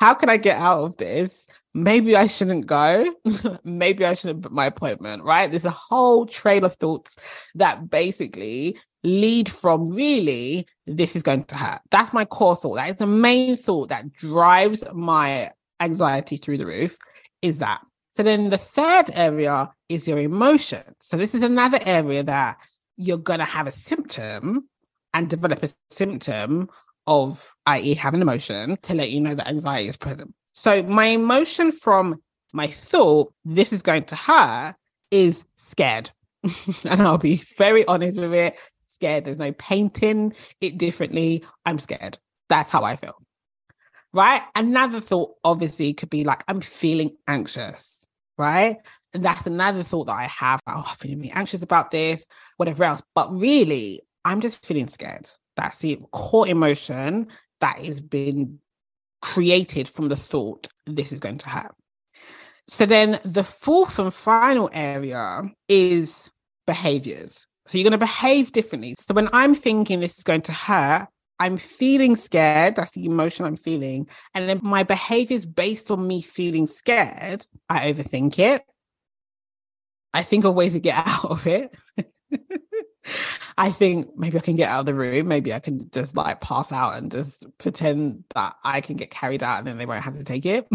How 0.00 0.14
can 0.14 0.28
I 0.28 0.36
get 0.36 0.56
out 0.56 0.82
of 0.82 0.96
this? 0.96 1.46
Maybe 1.74 2.16
I 2.16 2.26
shouldn't 2.26 2.66
go. 2.66 3.14
Maybe 3.64 4.04
I 4.04 4.14
shouldn't 4.14 4.40
book 4.40 4.50
my 4.50 4.66
appointment, 4.66 5.22
right? 5.22 5.48
There's 5.48 5.64
a 5.64 5.70
whole 5.70 6.26
trail 6.26 6.64
of 6.64 6.74
thoughts 6.74 7.16
that 7.54 7.88
basically 7.88 8.78
lead 9.04 9.48
from 9.48 9.88
really, 9.88 10.66
this 10.86 11.14
is 11.14 11.22
going 11.22 11.44
to 11.44 11.56
hurt. 11.56 11.80
That's 11.90 12.12
my 12.12 12.24
core 12.24 12.56
thought. 12.56 12.74
That 12.76 12.90
is 12.90 12.96
the 12.96 13.06
main 13.06 13.56
thought 13.56 13.90
that 13.90 14.12
drives 14.12 14.82
my 14.92 15.50
anxiety 15.78 16.36
through 16.36 16.58
the 16.58 16.66
roof 16.66 16.96
is 17.40 17.58
that. 17.58 17.80
So 18.12 18.22
then 18.22 18.50
the 18.50 18.58
third 18.58 19.10
area 19.14 19.70
is 19.88 20.06
your 20.06 20.18
emotion. 20.18 20.82
So 21.00 21.16
this 21.16 21.34
is 21.34 21.42
another 21.42 21.80
area 21.84 22.22
that 22.22 22.58
you're 22.98 23.16
going 23.16 23.38
to 23.38 23.46
have 23.46 23.66
a 23.66 23.70
symptom 23.70 24.68
and 25.14 25.30
develop 25.30 25.62
a 25.62 25.70
symptom 25.90 26.68
of, 27.06 27.54
i.e., 27.66 27.94
have 27.94 28.12
an 28.12 28.20
emotion 28.20 28.76
to 28.82 28.94
let 28.94 29.10
you 29.10 29.20
know 29.20 29.34
that 29.34 29.48
anxiety 29.48 29.88
is 29.88 29.96
present. 29.96 30.34
So 30.52 30.82
my 30.82 31.06
emotion 31.06 31.72
from 31.72 32.20
my 32.52 32.66
thought, 32.66 33.32
this 33.46 33.72
is 33.72 33.80
going 33.80 34.04
to 34.04 34.16
hurt, 34.16 34.76
is 35.10 35.46
scared. 35.56 36.10
and 36.84 37.00
I'll 37.00 37.16
be 37.16 37.36
very 37.56 37.86
honest 37.86 38.20
with 38.20 38.34
it. 38.34 38.56
Scared. 38.84 39.24
There's 39.24 39.38
no 39.38 39.52
painting 39.52 40.34
it 40.60 40.76
differently. 40.76 41.44
I'm 41.64 41.78
scared. 41.78 42.18
That's 42.50 42.68
how 42.68 42.84
I 42.84 42.96
feel. 42.96 43.16
Right. 44.12 44.42
Another 44.54 45.00
thought, 45.00 45.34
obviously, 45.44 45.94
could 45.94 46.10
be 46.10 46.24
like, 46.24 46.44
I'm 46.46 46.60
feeling 46.60 47.16
anxious. 47.26 48.01
Right. 48.38 48.78
And 49.14 49.24
that's 49.24 49.46
another 49.46 49.82
thought 49.82 50.06
that 50.06 50.12
I 50.12 50.26
have. 50.26 50.60
Oh, 50.66 50.84
I'm 50.88 50.96
feeling 50.96 51.30
anxious 51.32 51.62
about 51.62 51.90
this, 51.90 52.26
whatever 52.56 52.84
else. 52.84 53.02
But 53.14 53.32
really, 53.32 54.00
I'm 54.24 54.40
just 54.40 54.64
feeling 54.64 54.88
scared. 54.88 55.30
That's 55.56 55.78
the 55.78 55.98
core 56.12 56.48
emotion 56.48 57.28
that 57.60 57.78
has 57.78 58.00
been 58.00 58.58
created 59.20 59.88
from 59.88 60.08
the 60.08 60.16
thought 60.16 60.66
this 60.86 61.12
is 61.12 61.20
going 61.20 61.38
to 61.38 61.48
hurt. 61.48 61.74
So 62.68 62.86
then 62.86 63.20
the 63.24 63.44
fourth 63.44 63.98
and 63.98 64.12
final 64.12 64.70
area 64.72 65.42
is 65.68 66.30
behaviors. 66.66 67.46
So 67.66 67.76
you're 67.78 67.84
going 67.84 67.92
to 67.92 67.98
behave 67.98 68.52
differently. 68.52 68.94
So 68.98 69.14
when 69.14 69.28
I'm 69.32 69.54
thinking 69.54 70.00
this 70.00 70.18
is 70.18 70.24
going 70.24 70.42
to 70.42 70.52
hurt, 70.52 71.08
I'm 71.42 71.56
feeling 71.56 72.14
scared. 72.14 72.76
That's 72.76 72.92
the 72.92 73.04
emotion 73.04 73.44
I'm 73.44 73.56
feeling. 73.56 74.06
And 74.32 74.48
then 74.48 74.60
my 74.62 74.84
behavior 74.84 75.34
is 75.34 75.44
based 75.44 75.90
on 75.90 76.06
me 76.06 76.22
feeling 76.22 76.68
scared. 76.68 77.44
I 77.68 77.92
overthink 77.92 78.38
it. 78.38 78.62
I 80.14 80.22
think 80.22 80.44
of 80.44 80.54
ways 80.54 80.74
to 80.74 80.78
get 80.78 80.96
out 81.04 81.24
of 81.24 81.44
it. 81.48 81.74
I 83.58 83.70
think 83.72 84.10
maybe 84.16 84.38
I 84.38 84.40
can 84.40 84.54
get 84.54 84.68
out 84.68 84.80
of 84.80 84.86
the 84.86 84.94
room. 84.94 85.26
Maybe 85.26 85.52
I 85.52 85.58
can 85.58 85.90
just 85.90 86.16
like 86.16 86.40
pass 86.40 86.70
out 86.70 86.96
and 86.96 87.10
just 87.10 87.44
pretend 87.58 88.22
that 88.36 88.54
I 88.62 88.80
can 88.80 88.94
get 88.94 89.10
carried 89.10 89.42
out 89.42 89.58
and 89.58 89.66
then 89.66 89.78
they 89.78 89.86
won't 89.86 90.04
have 90.04 90.18
to 90.18 90.24
take 90.24 90.46
it. 90.46 90.68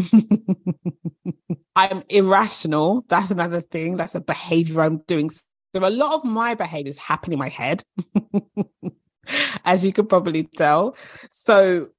I'm 1.77 2.03
irrational. 2.09 3.05
That's 3.07 3.31
another 3.31 3.61
thing. 3.61 3.95
That's 3.95 4.15
a 4.15 4.19
behavior 4.19 4.81
I'm 4.81 4.97
doing. 5.07 5.29
So 5.29 5.39
a 5.75 5.89
lot 5.89 6.13
of 6.15 6.25
my 6.25 6.55
behaviors 6.55 6.97
happen 6.97 7.31
in 7.31 7.39
my 7.39 7.47
head, 7.47 7.83
as 9.65 9.83
you 9.83 9.93
could 9.93 10.09
probably 10.09 10.43
tell. 10.43 10.95
So 11.29 11.89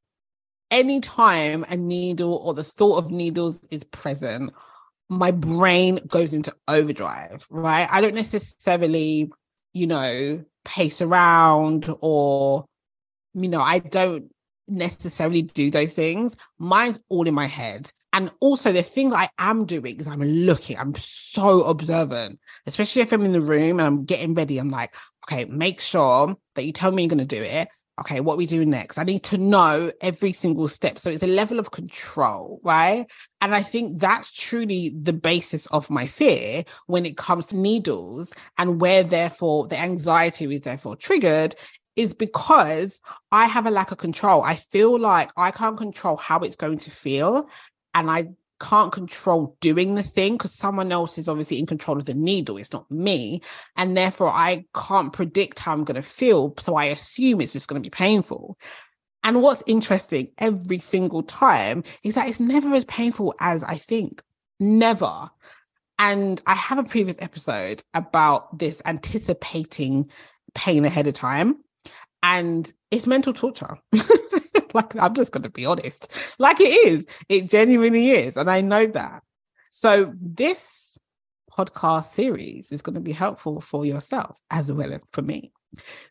anytime 0.71 1.65
a 1.69 1.77
needle 1.77 2.35
or 2.35 2.55
the 2.55 2.65
thought 2.65 2.99
of 2.99 3.11
needles 3.11 3.61
is 3.71 3.85
present, 3.85 4.53
my 5.09 5.31
brain 5.31 5.99
goes 6.07 6.33
into 6.33 6.55
overdrive, 6.69 7.47
right? 7.51 7.89
I 7.91 8.01
don't 8.01 8.15
necessarily 8.15 9.31
you 9.73 9.87
know, 9.87 10.45
pace 10.65 11.01
around 11.01 11.89
or, 12.01 12.67
you 13.35 13.49
know, 13.49 13.61
I 13.61 13.79
don't 13.79 14.31
necessarily 14.67 15.43
do 15.43 15.71
those 15.71 15.95
things. 15.95 16.37
Mine's 16.59 16.99
all 17.09 17.27
in 17.27 17.35
my 17.35 17.47
head. 17.47 17.91
And 18.13 18.31
also, 18.41 18.73
the 18.73 18.83
thing 18.83 19.13
I 19.13 19.29
am 19.39 19.67
doing 19.67 20.01
is 20.01 20.09
I'm 20.09 20.23
looking, 20.23 20.79
I'm 20.79 20.95
so 20.97 21.63
observant, 21.65 22.41
especially 22.67 23.03
if 23.03 23.13
I'm 23.13 23.25
in 23.25 23.33
the 23.33 23.41
room 23.41 23.79
and 23.79 23.87
I'm 23.87 24.05
getting 24.05 24.35
ready. 24.35 24.59
I'm 24.59 24.71
like, 24.71 24.95
okay, 25.27 25.45
make 25.45 25.81
sure 25.81 26.35
that 26.55 26.65
you 26.65 26.73
tell 26.73 26.91
me 26.91 27.03
you're 27.03 27.11
going 27.11 27.19
to 27.19 27.25
do 27.25 27.43
it 27.43 27.69
okay, 28.01 28.21
what 28.21 28.39
we 28.39 28.47
doing 28.47 28.71
next? 28.71 28.99
I 28.99 29.05
need 29.05 29.25
to 29.25 29.39
know 29.39 29.91
every 30.01 30.33
single 30.33 30.69
step. 30.69 30.99
So 30.99 31.11
it's 31.11 31.23
a 31.23 31.29
level 31.29 31.59
of 31.59 31.71
control, 31.71 32.61
right? 32.63 33.07
And 33.41 33.55
I 33.55 33.63
think 33.63 33.99
that's 33.99 34.33
truly 34.33 34.91
the 34.91 35.13
basis 35.13 35.67
of 35.67 35.91
my 35.91 36.07
fear 36.07 36.65
when 36.87 37.05
it 37.05 37.17
comes 37.17 37.49
to 37.49 37.57
needles 37.57 38.33
and 38.57 38.81
where 38.81 39.03
therefore 39.03 39.67
the 39.67 39.79
anxiety 39.79 40.53
is 40.53 40.61
therefore 40.63 40.97
triggered 40.97 41.55
is 41.97 42.15
because 42.15 43.01
I 43.33 43.47
have 43.47 43.67
a 43.67 43.73
lack 43.73 43.91
of 43.91 43.99
control. 43.99 44.45
I 44.45 44.55
feel 44.55 44.99
like 44.99 45.33
I 45.37 45.51
can't 45.51 45.77
control 45.77 46.17
how 46.17 46.41
it's 46.41 46.57
going 46.57 46.79
to 46.79 46.91
feel. 46.91 47.49
And 47.95 48.11
I 48.11 48.29
can't 48.61 48.93
control 48.93 49.57
doing 49.61 49.95
the 49.95 50.03
thing 50.03 50.35
because 50.35 50.53
someone 50.53 50.91
else 50.91 51.19
is 51.19 51.29
obviously 51.29 51.59
in 51.59 51.67
control 51.67 51.97
of 51.97 52.07
the 52.07 52.15
needle. 52.15 52.57
It's 52.57 52.73
not 52.73 52.91
me. 52.91 53.41
And 53.77 53.97
therefore, 53.97 54.31
I 54.31 54.65
can't 54.75 55.13
predict 55.13 55.59
how 55.59 55.73
I'm 55.73 55.85
going 55.85 56.01
to 56.01 56.03
feel. 56.03 56.55
So 56.59 56.77
I 56.77 56.87
assume 56.87 57.41
it's 57.41 57.53
just 57.53 57.69
going 57.69 57.81
to 57.81 57.87
be 57.87 57.91
painful. 57.91 58.59
And 59.23 59.43
what's 59.43 59.63
interesting 59.67 60.31
every 60.39 60.79
single 60.79 61.23
time 61.23 61.85
is 62.03 62.15
that 62.15 62.29
it's 62.29 62.41
never 62.41 62.73
as 62.75 62.85
painful 62.85 63.35
as 63.41 63.65
I 63.65 63.77
think. 63.77 64.23
Never. 64.61 65.31
And 65.99 66.41
I 66.47 66.55
have 66.55 66.79
a 66.79 66.85
previous 66.85 67.17
episode 67.21 67.83
about 67.95 68.59
this 68.59 68.81
anticipating 68.85 70.11
pain 70.55 70.85
ahead 70.85 71.07
of 71.07 71.15
time. 71.15 71.59
And 72.23 72.73
it's 72.91 73.07
mental 73.07 73.33
torture. 73.33 73.79
like 74.79 74.97
I'm 74.97 75.15
just 75.15 75.33
going 75.33 75.43
to 75.43 75.51
be 75.51 75.67
honest. 75.67 76.13
Like 76.39 76.61
it 76.61 76.87
is. 76.87 77.07
It 77.29 77.49
genuinely 77.49 78.11
is. 78.11 78.37
And 78.37 78.51
I 78.51 78.61
know 78.61 78.87
that. 78.87 79.23
So 79.71 80.13
this 80.19 80.99
podcast 81.51 82.07
series 82.07 82.71
is 82.73 82.83
going 82.83 82.95
to 82.95 83.01
be 83.01 83.13
helpful 83.13 83.61
for 83.61 83.85
yourself 83.85 84.39
as 84.51 84.71
well 84.71 84.93
as 84.93 85.01
for 85.11 85.23
me. 85.23 85.53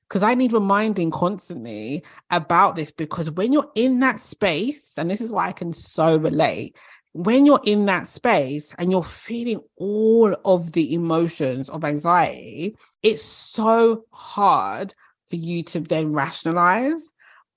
Because 0.08 0.22
I 0.24 0.36
need 0.36 0.54
reminding 0.54 1.12
constantly 1.12 2.04
about 2.30 2.76
this 2.76 2.92
because 2.92 3.32
when 3.32 3.54
you're 3.54 3.72
in 3.76 4.00
that 4.02 4.20
space, 4.20 4.98
and 4.98 5.10
this 5.10 5.22
is 5.22 5.32
why 5.32 5.48
I 5.48 5.52
can 5.52 5.74
so 5.74 6.18
relate, 6.18 6.76
when 7.14 7.46
you're 7.46 7.62
in 7.66 7.86
that 7.86 8.08
space 8.08 8.74
and 8.78 8.92
you're 8.92 9.04
feeling 9.04 9.62
all 9.78 10.36
of 10.46 10.74
the 10.74 10.94
emotions 10.94 11.70
of 11.70 11.84
anxiety, 11.84 12.76
it's 13.02 13.24
so 13.24 14.06
hard 14.12 14.94
for 15.28 15.38
you 15.38 15.64
to 15.64 15.80
then 15.80 16.14
rationalize 16.14 17.02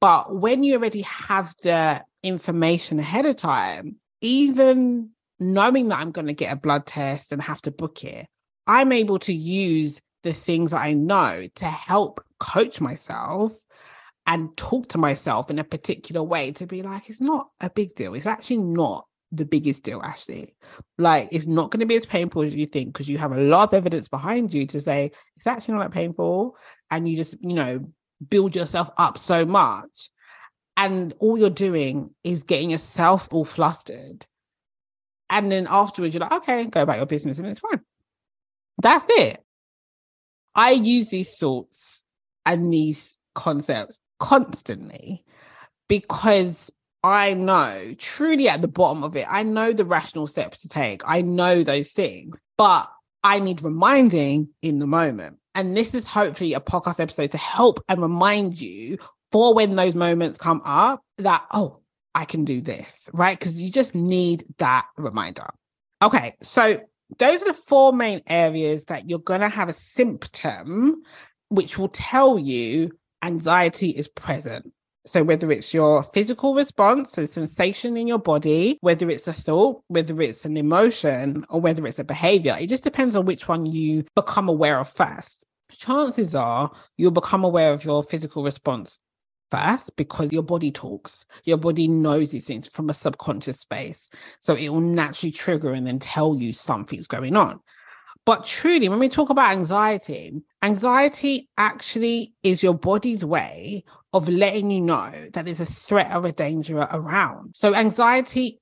but 0.01 0.35
when 0.35 0.63
you 0.63 0.75
already 0.75 1.03
have 1.03 1.55
the 1.63 2.03
information 2.23 2.99
ahead 2.99 3.27
of 3.27 3.37
time, 3.37 3.97
even 4.21 5.11
knowing 5.39 5.89
that 5.89 5.99
I'm 5.99 6.11
going 6.11 6.27
to 6.27 6.33
get 6.33 6.53
a 6.53 6.57
blood 6.57 6.87
test 6.87 7.33
and 7.33 7.43
have 7.43 7.63
to 7.63 7.71
book 7.71 8.05
it, 8.05 8.27
I'm 8.67 8.93
able 8.93 9.19
to 9.21 9.33
use 9.33 10.01
the 10.23 10.33
things 10.33 10.71
that 10.71 10.83
I 10.83 10.95
know 10.95 11.47
to 11.57 11.65
help 11.65 12.23
coach 12.39 12.81
myself 12.81 13.53
and 14.27 14.57
talk 14.57 14.89
to 14.91 14.99
myself 14.99 15.51
in 15.51 15.59
a 15.59 15.65
particular 15.65 16.23
way 16.23 16.53
to 16.53 16.67
be 16.67 16.83
like, 16.83 17.09
it's 17.09 17.21
not 17.21 17.49
a 17.61 17.71
big 17.71 17.95
deal. 17.95 18.15
It's 18.15 18.27
actually 18.27 18.59
not 18.59 19.07
the 19.33 19.45
biggest 19.47 19.83
deal, 19.83 20.01
actually. 20.03 20.55
Like, 20.99 21.29
it's 21.33 21.47
not 21.47 21.71
going 21.71 21.81
to 21.81 21.87
be 21.87 21.97
as 21.97 22.07
painful 22.07 22.43
as 22.43 22.55
you 22.55 22.67
think 22.67 22.93
because 22.93 23.09
you 23.09 23.19
have 23.19 23.33
a 23.33 23.41
lot 23.41 23.69
of 23.69 23.75
evidence 23.75 24.09
behind 24.09 24.53
you 24.53 24.67
to 24.67 24.81
say 24.81 25.13
it's 25.37 25.47
actually 25.47 25.75
not 25.75 25.85
that 25.85 25.93
painful. 25.93 26.57
And 26.91 27.09
you 27.09 27.17
just, 27.17 27.37
you 27.41 27.55
know, 27.55 27.87
build 28.29 28.55
yourself 28.55 28.91
up 28.97 29.19
so 29.19 29.45
much. 29.45 30.11
And 30.77 31.13
all 31.19 31.37
you're 31.37 31.51
doing 31.51 32.11
is 32.25 32.43
getting 32.43 32.71
yourself 32.71 33.29
all 33.31 33.45
flustered. 33.45 34.27
And 35.29 35.51
then 35.53 35.67
afterwards, 35.69 36.15
you're 36.15 36.21
like, 36.21 36.33
okay, 36.33 36.65
go 36.65 36.83
about 36.83 36.97
your 36.97 37.07
business 37.07 37.39
and 37.39 37.47
it's 37.47 37.61
fine. 37.61 37.81
That's 38.79 39.07
it. 39.11 39.43
I 40.55 40.73
use 40.73 41.11
these 41.11 41.37
thoughts 41.37 42.03
and 42.45 42.73
these 42.73 43.19
concepts 43.35 44.01
constantly 44.19 45.25
because 45.89 46.71
I 47.03 47.35
know 47.35 47.95
truly 47.99 48.49
at 48.49 48.61
the 48.61 48.69
bottom 48.69 49.05
of 49.05 49.17
it, 49.17 49.27
I 49.29 49.43
know 49.43 49.73
the 49.73 49.85
rational 49.85 50.27
steps 50.27 50.61
to 50.63 50.69
take. 50.69 51.03
I 51.07 51.23
know 51.23 51.63
those 51.63 51.93
things, 51.93 52.41
but 52.59 52.91
I 53.23 53.41
need 53.41 53.63
reminding 53.63 54.49
in 54.63 54.79
the 54.79 54.87
moment. 54.87 55.40
And 55.55 55.77
this 55.77 55.95
is 55.95 56.07
hopefully 56.07 56.55
a 56.55 56.61
podcast 56.61 57.01
episode 57.01 57.33
to 57.33 57.39
help 57.39 57.83
and 57.89 58.01
remind 58.01 58.61
you 58.61 58.99
for 59.33 59.55
when 59.55 59.77
those 59.77 59.95
moments 59.95 60.39
come 60.39 60.63
up 60.65 61.03
that, 61.19 61.45
oh, 61.53 61.81
I 62.15 62.25
can 62.25 62.45
do 62.45 62.61
this, 62.61 63.09
right? 63.13 63.39
Because 63.39 63.61
you 63.61 63.71
just 63.71 63.95
need 63.95 64.45
that 64.59 64.87
reminder. 64.97 65.49
Okay, 66.03 66.35
so 66.43 66.81
those 67.19 67.43
are 67.43 67.47
the 67.47 67.55
four 67.55 67.93
main 67.93 68.23
areas 68.27 68.87
that 68.87 69.09
you're 69.09 69.19
going 69.19 69.41
to 69.41 69.49
have 69.49 69.69
a 69.69 69.75
symptom 69.75 71.03
which 71.49 71.79
will 71.79 71.89
tell 71.89 72.39
you 72.39 72.91
anxiety 73.23 73.91
is 73.91 74.09
present. 74.09 74.73
So, 75.07 75.23
whether 75.23 75.51
it's 75.51 75.73
your 75.73 76.03
physical 76.03 76.55
response, 76.55 77.17
a 77.17 77.27
sensation 77.27 77.97
in 77.97 78.07
your 78.07 78.19
body, 78.19 78.77
whether 78.83 79.09
it's 79.09 79.27
a 79.27 79.33
thought, 79.33 79.83
whether 79.89 80.21
it's 80.21 80.45
an 80.45 80.59
emotion, 80.59 81.47
or 81.49 81.61
whether 81.61 81.87
it's 81.87 81.99
a 81.99 82.05
behavior, 82.05 82.57
it 82.61 82.69
just 82.69 82.85
depends 82.85 83.17
on 83.17 83.25
which 83.25 83.49
one 83.49 83.65
you 83.65 84.05
become 84.15 84.49
aware 84.49 84.79
of 84.79 84.89
first. 84.89 85.45
Chances 85.73 86.35
are 86.35 86.71
you'll 86.99 87.13
become 87.13 87.45
aware 87.45 87.73
of 87.73 87.85
your 87.85 88.03
physical 88.03 88.43
response 88.43 88.99
first 89.51 89.97
because 89.97 90.33
your 90.33 90.43
body 90.43 90.71
talks. 90.71 91.25
Your 91.45 91.57
body 91.57 91.89
knows 91.89 92.31
these 92.31 92.47
things 92.47 92.69
from 92.69 92.91
a 92.91 92.95
subconscious 92.95 93.61
space. 93.61 94.09
So 94.41 94.55
it 94.55 94.69
will 94.69 94.81
naturally 94.81 95.33
trigger 95.33 95.73
and 95.73 95.87
then 95.87 95.99
tell 95.99 96.37
you 96.37 96.53
something's 96.53 97.07
going 97.07 97.37
on. 97.37 97.61
But 98.27 98.45
truly, 98.45 98.89
when 98.89 98.99
we 98.99 99.09
talk 99.09 99.31
about 99.31 99.53
anxiety, 99.53 100.43
anxiety 100.63 101.49
actually 101.57 102.35
is 102.43 102.63
your 102.63 102.75
body's 102.75 103.25
way 103.25 103.85
of 104.13 104.29
letting 104.29 104.71
you 104.71 104.81
know 104.81 105.13
that 105.33 105.45
there's 105.45 105.61
a 105.61 105.67
threat 105.67 106.15
or 106.15 106.27
a 106.27 106.33
danger 106.33 106.79
around. 106.79 107.55
So 107.55 107.75
anxiety 107.75 108.61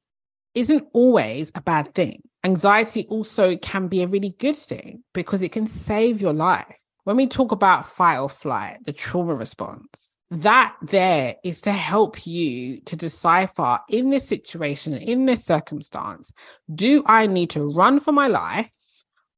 isn't 0.54 0.84
always 0.92 1.50
a 1.54 1.62
bad 1.62 1.94
thing. 1.94 2.22
Anxiety 2.44 3.06
also 3.08 3.56
can 3.56 3.88
be 3.88 4.02
a 4.02 4.06
really 4.06 4.34
good 4.38 4.56
thing 4.56 5.02
because 5.14 5.42
it 5.42 5.52
can 5.52 5.66
save 5.66 6.20
your 6.20 6.32
life. 6.32 6.76
When 7.04 7.16
we 7.16 7.26
talk 7.26 7.52
about 7.52 7.86
fight 7.86 8.18
or 8.18 8.28
flight, 8.28 8.78
the 8.84 8.92
trauma 8.92 9.34
response, 9.34 10.16
that 10.30 10.76
there 10.82 11.36
is 11.42 11.62
to 11.62 11.72
help 11.72 12.26
you 12.26 12.80
to 12.82 12.96
decipher 12.96 13.78
in 13.88 14.10
this 14.10 14.28
situation, 14.28 14.94
in 14.94 15.24
this 15.24 15.44
circumstance, 15.44 16.32
do 16.72 17.02
I 17.06 17.26
need 17.26 17.50
to 17.50 17.72
run 17.72 17.98
for 17.98 18.12
my 18.12 18.26
life 18.26 18.70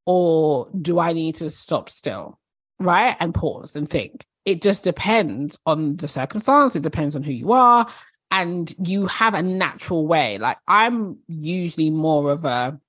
or 0.05 0.69
do 0.81 0.99
I 0.99 1.13
need 1.13 1.37
to 1.37 1.51
stop 1.51 1.89
still? 1.89 2.40
Right. 2.81 3.17
And 3.21 3.35
pause 3.35 3.77
and 3.77 3.89
think. 3.89 4.25
It 4.47 4.63
just 4.63 4.85
depends 4.85 5.59
on 5.67 5.97
the 5.97 6.09
circumstance. 6.09 6.75
It 6.75 6.83
depends 6.83 7.15
on 7.15 7.23
who 7.23 7.33
you 7.33 7.53
are. 7.53 7.87
And 8.31 8.75
you 8.85 9.07
have 9.07 9.35
a 9.35 9.43
natural 9.43 10.07
way. 10.07 10.39
Like 10.39 10.57
I'm 10.67 11.19
usually 11.29 11.91
more 11.91 12.33
of 12.33 12.45
a 12.45 12.81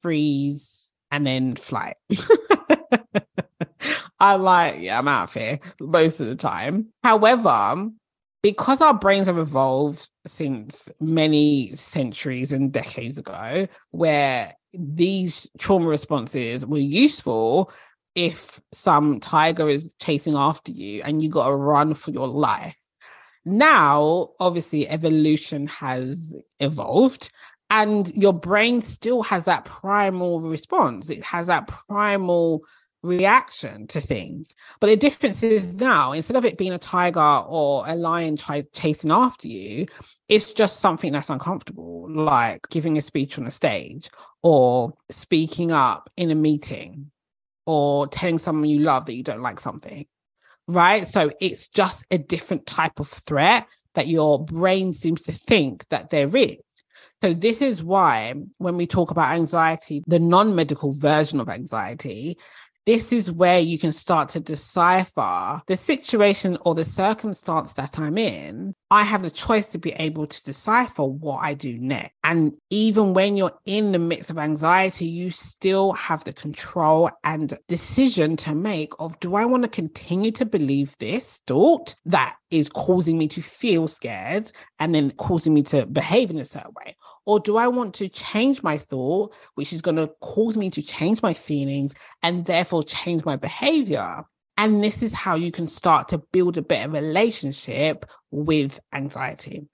freeze 0.00 0.92
and 1.10 1.26
then 1.26 1.54
flight. 1.56 1.96
I'm 4.20 4.42
like, 4.42 4.76
yeah, 4.80 4.98
I'm 4.98 5.08
out 5.08 5.28
of 5.28 5.34
here 5.34 5.60
most 5.80 6.20
of 6.20 6.26
the 6.26 6.34
time. 6.34 6.88
However, 7.02 7.90
because 8.42 8.80
our 8.80 8.94
brains 8.94 9.26
have 9.26 9.38
evolved 9.38 10.08
since 10.26 10.90
many 11.00 11.68
centuries 11.74 12.52
and 12.52 12.72
decades 12.72 13.18
ago, 13.18 13.68
where 13.90 14.52
these 14.72 15.48
trauma 15.58 15.88
responses 15.88 16.66
were 16.66 16.78
useful 16.78 17.70
if 18.14 18.60
some 18.72 19.20
tiger 19.20 19.68
is 19.68 19.94
chasing 20.00 20.36
after 20.36 20.72
you 20.72 21.02
and 21.02 21.22
you 21.22 21.28
got 21.28 21.48
to 21.48 21.54
run 21.54 21.94
for 21.94 22.10
your 22.10 22.28
life. 22.28 22.76
Now, 23.44 24.30
obviously, 24.40 24.88
evolution 24.88 25.66
has 25.66 26.34
evolved 26.60 27.30
and 27.70 28.08
your 28.14 28.32
brain 28.32 28.82
still 28.82 29.22
has 29.24 29.46
that 29.46 29.64
primal 29.64 30.40
response. 30.40 31.10
It 31.10 31.22
has 31.24 31.48
that 31.48 31.66
primal 31.66 32.62
reaction 33.02 33.86
to 33.88 34.00
things. 34.00 34.54
But 34.80 34.86
the 34.86 34.96
difference 34.96 35.42
is 35.42 35.74
now, 35.74 36.12
instead 36.12 36.36
of 36.36 36.44
it 36.44 36.56
being 36.56 36.72
a 36.72 36.78
tiger 36.78 37.20
or 37.20 37.86
a 37.86 37.94
lion 37.94 38.36
ch- 38.36 38.72
chasing 38.72 39.10
after 39.10 39.46
you, 39.46 39.86
it's 40.28 40.52
just 40.52 40.80
something 40.80 41.12
that's 41.12 41.30
uncomfortable, 41.30 42.06
like 42.10 42.66
giving 42.70 42.96
a 42.96 43.02
speech 43.02 43.38
on 43.38 43.46
a 43.46 43.50
stage 43.50 44.10
or 44.42 44.94
speaking 45.10 45.70
up 45.70 46.10
in 46.16 46.30
a 46.30 46.34
meeting 46.34 47.10
or 47.66 48.06
telling 48.08 48.38
someone 48.38 48.68
you 48.68 48.80
love 48.80 49.06
that 49.06 49.14
you 49.14 49.22
don't 49.22 49.42
like 49.42 49.60
something. 49.60 50.06
Right. 50.66 51.06
So 51.06 51.30
it's 51.40 51.68
just 51.68 52.04
a 52.10 52.18
different 52.18 52.66
type 52.66 52.98
of 52.98 53.08
threat 53.08 53.66
that 53.94 54.08
your 54.08 54.44
brain 54.44 54.92
seems 54.92 55.22
to 55.22 55.32
think 55.32 55.86
that 55.88 56.10
there 56.10 56.34
is. 56.36 56.58
So, 57.22 57.32
this 57.32 57.62
is 57.62 57.82
why 57.82 58.34
when 58.58 58.76
we 58.76 58.86
talk 58.86 59.10
about 59.10 59.34
anxiety, 59.34 60.02
the 60.06 60.18
non 60.18 60.54
medical 60.54 60.92
version 60.92 61.40
of 61.40 61.48
anxiety, 61.48 62.36
this 62.86 63.12
is 63.12 63.32
where 63.32 63.60
you 63.60 63.78
can 63.78 63.92
start 63.92 64.28
to 64.30 64.40
decipher 64.40 65.62
the 65.66 65.76
situation 65.76 66.58
or 66.66 66.74
the 66.74 66.84
circumstance 66.84 67.72
that 67.74 67.98
I'm 67.98 68.18
in. 68.18 68.74
I 68.94 69.02
have 69.02 69.22
the 69.22 69.30
choice 69.30 69.66
to 69.68 69.78
be 69.78 69.90
able 69.94 70.28
to 70.28 70.44
decipher 70.44 71.02
what 71.02 71.38
I 71.38 71.54
do 71.54 71.76
next. 71.78 72.12
And 72.22 72.52
even 72.70 73.12
when 73.12 73.36
you're 73.36 73.58
in 73.66 73.90
the 73.90 73.98
midst 73.98 74.30
of 74.30 74.38
anxiety, 74.38 75.04
you 75.04 75.32
still 75.32 75.94
have 75.94 76.22
the 76.22 76.32
control 76.32 77.10
and 77.24 77.58
decision 77.66 78.36
to 78.36 78.54
make 78.54 78.92
of 79.00 79.18
do 79.18 79.34
I 79.34 79.46
want 79.46 79.64
to 79.64 79.68
continue 79.68 80.30
to 80.30 80.44
believe 80.44 80.96
this 80.98 81.40
thought 81.44 81.96
that 82.04 82.36
is 82.52 82.68
causing 82.68 83.18
me 83.18 83.26
to 83.26 83.42
feel 83.42 83.88
scared 83.88 84.52
and 84.78 84.94
then 84.94 85.10
causing 85.10 85.54
me 85.54 85.62
to 85.64 85.86
behave 85.86 86.30
in 86.30 86.38
a 86.38 86.44
certain 86.44 86.70
way? 86.86 86.94
Or 87.26 87.40
do 87.40 87.56
I 87.56 87.66
want 87.66 87.94
to 87.94 88.08
change 88.08 88.62
my 88.62 88.78
thought, 88.78 89.34
which 89.56 89.72
is 89.72 89.82
going 89.82 89.96
to 89.96 90.06
cause 90.20 90.56
me 90.56 90.70
to 90.70 90.82
change 90.82 91.20
my 91.20 91.34
feelings 91.34 91.94
and 92.22 92.44
therefore 92.44 92.84
change 92.84 93.24
my 93.24 93.34
behavior? 93.34 94.24
And 94.56 94.82
this 94.82 95.02
is 95.02 95.12
how 95.12 95.34
you 95.34 95.50
can 95.50 95.66
start 95.66 96.08
to 96.08 96.18
build 96.18 96.56
a 96.56 96.62
better 96.62 96.90
relationship 96.90 98.06
with 98.30 98.80
anxiety. 98.92 99.66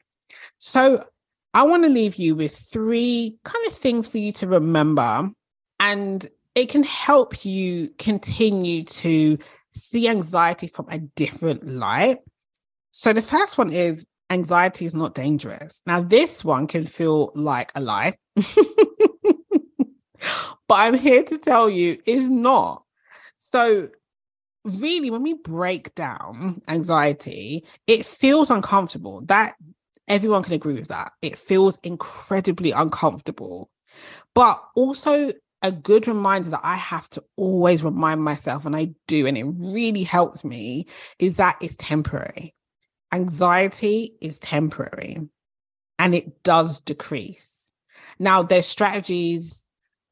So, 0.58 1.04
I 1.52 1.64
want 1.64 1.82
to 1.82 1.88
leave 1.88 2.14
you 2.14 2.36
with 2.36 2.56
three 2.56 3.36
kind 3.44 3.66
of 3.66 3.74
things 3.74 4.06
for 4.06 4.18
you 4.18 4.32
to 4.34 4.46
remember, 4.46 5.30
and 5.80 6.26
it 6.54 6.68
can 6.68 6.84
help 6.84 7.44
you 7.44 7.90
continue 7.98 8.84
to 8.84 9.36
see 9.74 10.08
anxiety 10.08 10.68
from 10.68 10.86
a 10.88 10.98
different 10.98 11.66
light. 11.66 12.18
So, 12.92 13.12
the 13.12 13.22
first 13.22 13.58
one 13.58 13.72
is 13.72 14.06
anxiety 14.30 14.86
is 14.86 14.94
not 14.94 15.14
dangerous. 15.14 15.82
Now, 15.86 16.00
this 16.00 16.44
one 16.44 16.68
can 16.68 16.86
feel 16.86 17.32
like 17.34 17.72
a 17.74 17.80
lie, 17.80 18.16
but 18.36 18.44
I'm 20.70 20.94
here 20.94 21.24
to 21.24 21.38
tell 21.38 21.68
you 21.68 21.98
is 22.06 22.28
not. 22.30 22.84
So, 23.38 23.88
really, 24.64 25.10
when 25.10 25.22
we 25.22 25.34
break 25.34 25.94
down 25.94 26.62
anxiety, 26.68 27.64
it 27.86 28.06
feels 28.06 28.50
uncomfortable. 28.50 29.22
That 29.22 29.54
everyone 30.08 30.42
can 30.42 30.54
agree 30.54 30.74
with 30.74 30.88
that. 30.88 31.12
It 31.22 31.38
feels 31.38 31.78
incredibly 31.82 32.72
uncomfortable, 32.72 33.70
but 34.34 34.62
also 34.74 35.32
a 35.62 35.72
good 35.72 36.08
reminder 36.08 36.50
that 36.50 36.60
I 36.62 36.76
have 36.76 37.08
to 37.10 37.24
always 37.36 37.82
remind 37.82 38.22
myself, 38.22 38.66
and 38.66 38.74
I 38.74 38.90
do, 39.06 39.26
and 39.26 39.36
it 39.36 39.44
really 39.44 40.02
helps 40.02 40.44
me, 40.44 40.86
is 41.18 41.36
that 41.36 41.56
it's 41.60 41.76
temporary 41.78 42.54
anxiety 43.12 44.16
is 44.20 44.38
temporary 44.38 45.18
and 45.98 46.14
it 46.14 46.42
does 46.42 46.80
decrease. 46.80 47.70
Now, 48.18 48.42
there's 48.42 48.66
strategies 48.66 49.59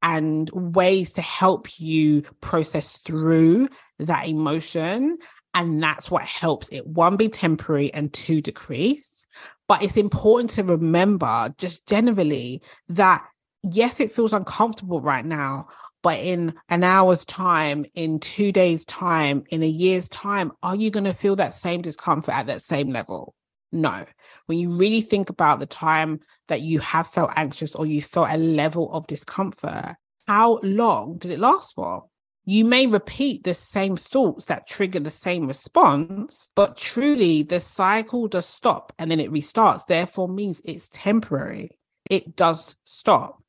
and 0.03 0.51
ways 0.53 1.13
to 1.15 1.23
help 1.23 1.81
you 1.81 2.23
process 2.41 2.99
through 2.99 3.69
that 3.99 4.29
emotion. 4.29 5.19
And 5.55 5.83
that's 5.83 6.11
what 6.11 6.25
helps 6.25 6.69
it 6.69 6.87
one, 6.87 7.17
be 7.17 7.29
temporary, 7.29 7.93
and 7.93 8.13
two, 8.13 8.41
decrease. 8.41 9.27
But 9.67 9.83
it's 9.83 9.97
important 9.97 10.51
to 10.53 10.63
remember, 10.63 11.55
just 11.59 11.87
generally, 11.87 12.63
that 12.89 13.25
yes, 13.63 14.01
it 14.01 14.13
feels 14.13 14.33
uncomfortable 14.33 15.01
right 15.01 15.25
now, 15.25 15.69
but 16.03 16.19
in 16.19 16.55
an 16.69 16.85
hour's 16.85 17.25
time, 17.25 17.85
in 17.95 18.21
two 18.21 18.53
days' 18.53 18.85
time, 18.85 19.45
in 19.51 19.63
a 19.63 19.69
year's 19.69 20.09
time, 20.09 20.53
are 20.63 20.77
you 20.77 20.91
going 20.91 21.05
to 21.05 21.13
feel 21.13 21.37
that 21.37 21.55
same 21.55 21.83
discomfort 21.83 22.35
at 22.35 22.47
that 22.47 22.63
same 22.63 22.91
level? 22.91 23.35
No. 23.71 24.05
When 24.47 24.59
you 24.59 24.77
really 24.77 25.01
think 25.01 25.31
about 25.31 25.61
the 25.61 25.67
time 25.67 26.21
that 26.49 26.63
you 26.63 26.81
have 26.81 27.07
felt 27.07 27.33
anxious 27.37 27.75
or 27.75 27.87
you 27.87 28.01
felt 28.01 28.31
a 28.31 28.37
level 28.37 28.93
of 28.93 29.07
discomfort, 29.07 29.97
how 30.27 30.59
long 30.63 31.19
did 31.19 31.31
it 31.31 31.39
last 31.39 31.75
for? 31.75 32.05
You 32.45 32.65
may 32.65 32.87
repeat 32.87 33.45
the 33.45 33.53
same 33.53 33.97
thoughts 33.97 34.47
that 34.47 34.67
trigger 34.67 35.01
the 35.01 35.11
same 35.11 35.47
response, 35.47 36.49
but 36.55 36.79
truly 36.79 37.43
the 37.43 37.61
cycle 37.61 38.27
does 38.27 38.47
stop 38.47 38.93
and 38.99 39.11
then 39.11 39.21
it 39.21 39.31
restarts, 39.31 39.85
therefore, 39.87 40.29
means 40.29 40.63
it's 40.65 40.89
temporary. 40.91 41.79
It 42.09 42.37
does 42.37 42.75
stop. 42.85 43.43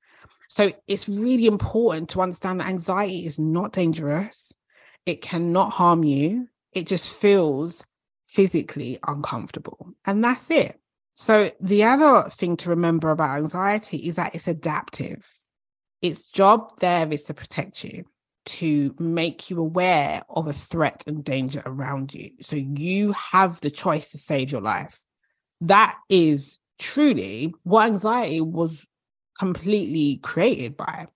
So 0.50 0.74
it's 0.88 1.08
really 1.08 1.46
important 1.46 2.10
to 2.10 2.22
understand 2.22 2.60
that 2.60 2.68
anxiety 2.68 3.26
is 3.26 3.40
not 3.40 3.72
dangerous. 3.72 4.52
It 5.06 5.22
cannot 5.22 5.72
harm 5.72 6.04
you. 6.04 6.50
It 6.74 6.86
just 6.86 7.16
feels 7.16 7.84
physically 8.30 8.98
uncomfortable. 9.08 9.94
And 10.06 10.24
that's 10.24 10.52
it. 10.52 10.80
So, 11.16 11.50
the 11.60 11.84
other 11.84 12.30
thing 12.30 12.56
to 12.58 12.70
remember 12.70 13.10
about 13.10 13.38
anxiety 13.38 13.98
is 14.08 14.16
that 14.16 14.36
it's 14.36 14.48
adaptive. 14.48 15.28
Its 16.02 16.22
job 16.22 16.80
there 16.80 17.12
is 17.12 17.24
to 17.24 17.34
protect 17.34 17.84
you, 17.84 18.06
to 18.46 18.96
make 18.98 19.50
you 19.50 19.60
aware 19.60 20.22
of 20.30 20.48
a 20.48 20.54
threat 20.54 21.04
and 21.08 21.24
danger 21.24 21.62
around 21.66 22.14
you. 22.14 22.32
So, 22.42 22.56
you 22.56 23.12
have 23.12 23.60
the 23.60 23.72
choice 23.72 24.12
to 24.12 24.18
save 24.18 24.52
your 24.52 24.62
life. 24.62 25.04
That 25.60 25.98
is 26.08 26.58
truly 26.78 27.54
what 27.64 27.88
anxiety 27.88 28.40
was 28.40 28.86
completely 29.38 30.18
created 30.18 30.78
by 30.78 31.08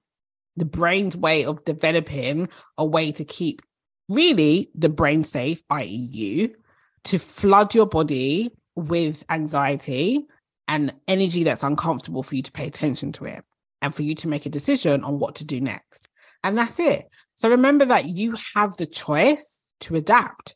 the 0.58 0.66
brain's 0.66 1.16
way 1.16 1.46
of 1.46 1.64
developing 1.64 2.50
a 2.78 2.86
way 2.86 3.12
to 3.14 3.24
keep 3.24 3.62
really 4.10 4.70
the 4.76 4.90
brain 4.90 5.24
safe, 5.24 5.64
i.e., 5.70 6.10
you, 6.12 6.56
to 7.06 7.20
flood 7.20 7.76
your 7.76 7.86
body 7.86 8.52
with 8.76 9.24
anxiety 9.30 10.26
and 10.68 10.94
energy 11.08 11.44
that's 11.44 11.64
uncomfortable 11.64 12.24
for 12.24 12.36
you 12.36 12.42
to 12.42 12.52
pay 12.52 12.68
attention 12.68 13.12
to 13.14 13.26
it 13.26 13.44
and 13.82 13.94
for 13.94 14.04
you 14.04 14.16
to 14.16 14.28
make 14.28 14.46
a 14.46 14.50
decision 14.50 15.04
on 15.04 15.20
what 15.20 15.36
to 15.36 15.46
do 15.46 15.60
next. 15.60 16.08
And 16.44 16.58
that's 16.58 16.80
it. 16.80 17.10
So 17.36 17.50
remember 17.50 17.86
that 17.86 18.06
you 18.06 18.36
have 18.56 18.78
the 18.78 18.86
choice 18.86 19.66
to 19.82 19.96
adapt, 19.96 20.56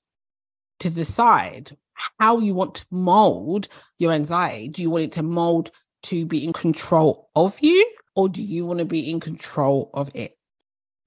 to 0.79 0.93
decide 0.93 1.75
how 2.19 2.39
you 2.39 2.53
want 2.53 2.75
to 2.75 2.85
mold 2.91 3.67
your 3.97 4.11
anxiety. 4.11 4.69
Do 4.69 4.81
you 4.81 4.89
want 4.89 5.05
it 5.05 5.11
to 5.13 5.23
mold 5.23 5.71
to 6.03 6.25
be 6.25 6.45
in 6.45 6.53
control 6.53 7.29
of 7.35 7.59
you, 7.59 7.85
or 8.15 8.29
do 8.29 8.41
you 8.41 8.65
want 8.65 8.79
to 8.79 8.85
be 8.85 9.09
in 9.11 9.19
control 9.19 9.89
of 9.93 10.11
it? 10.13 10.36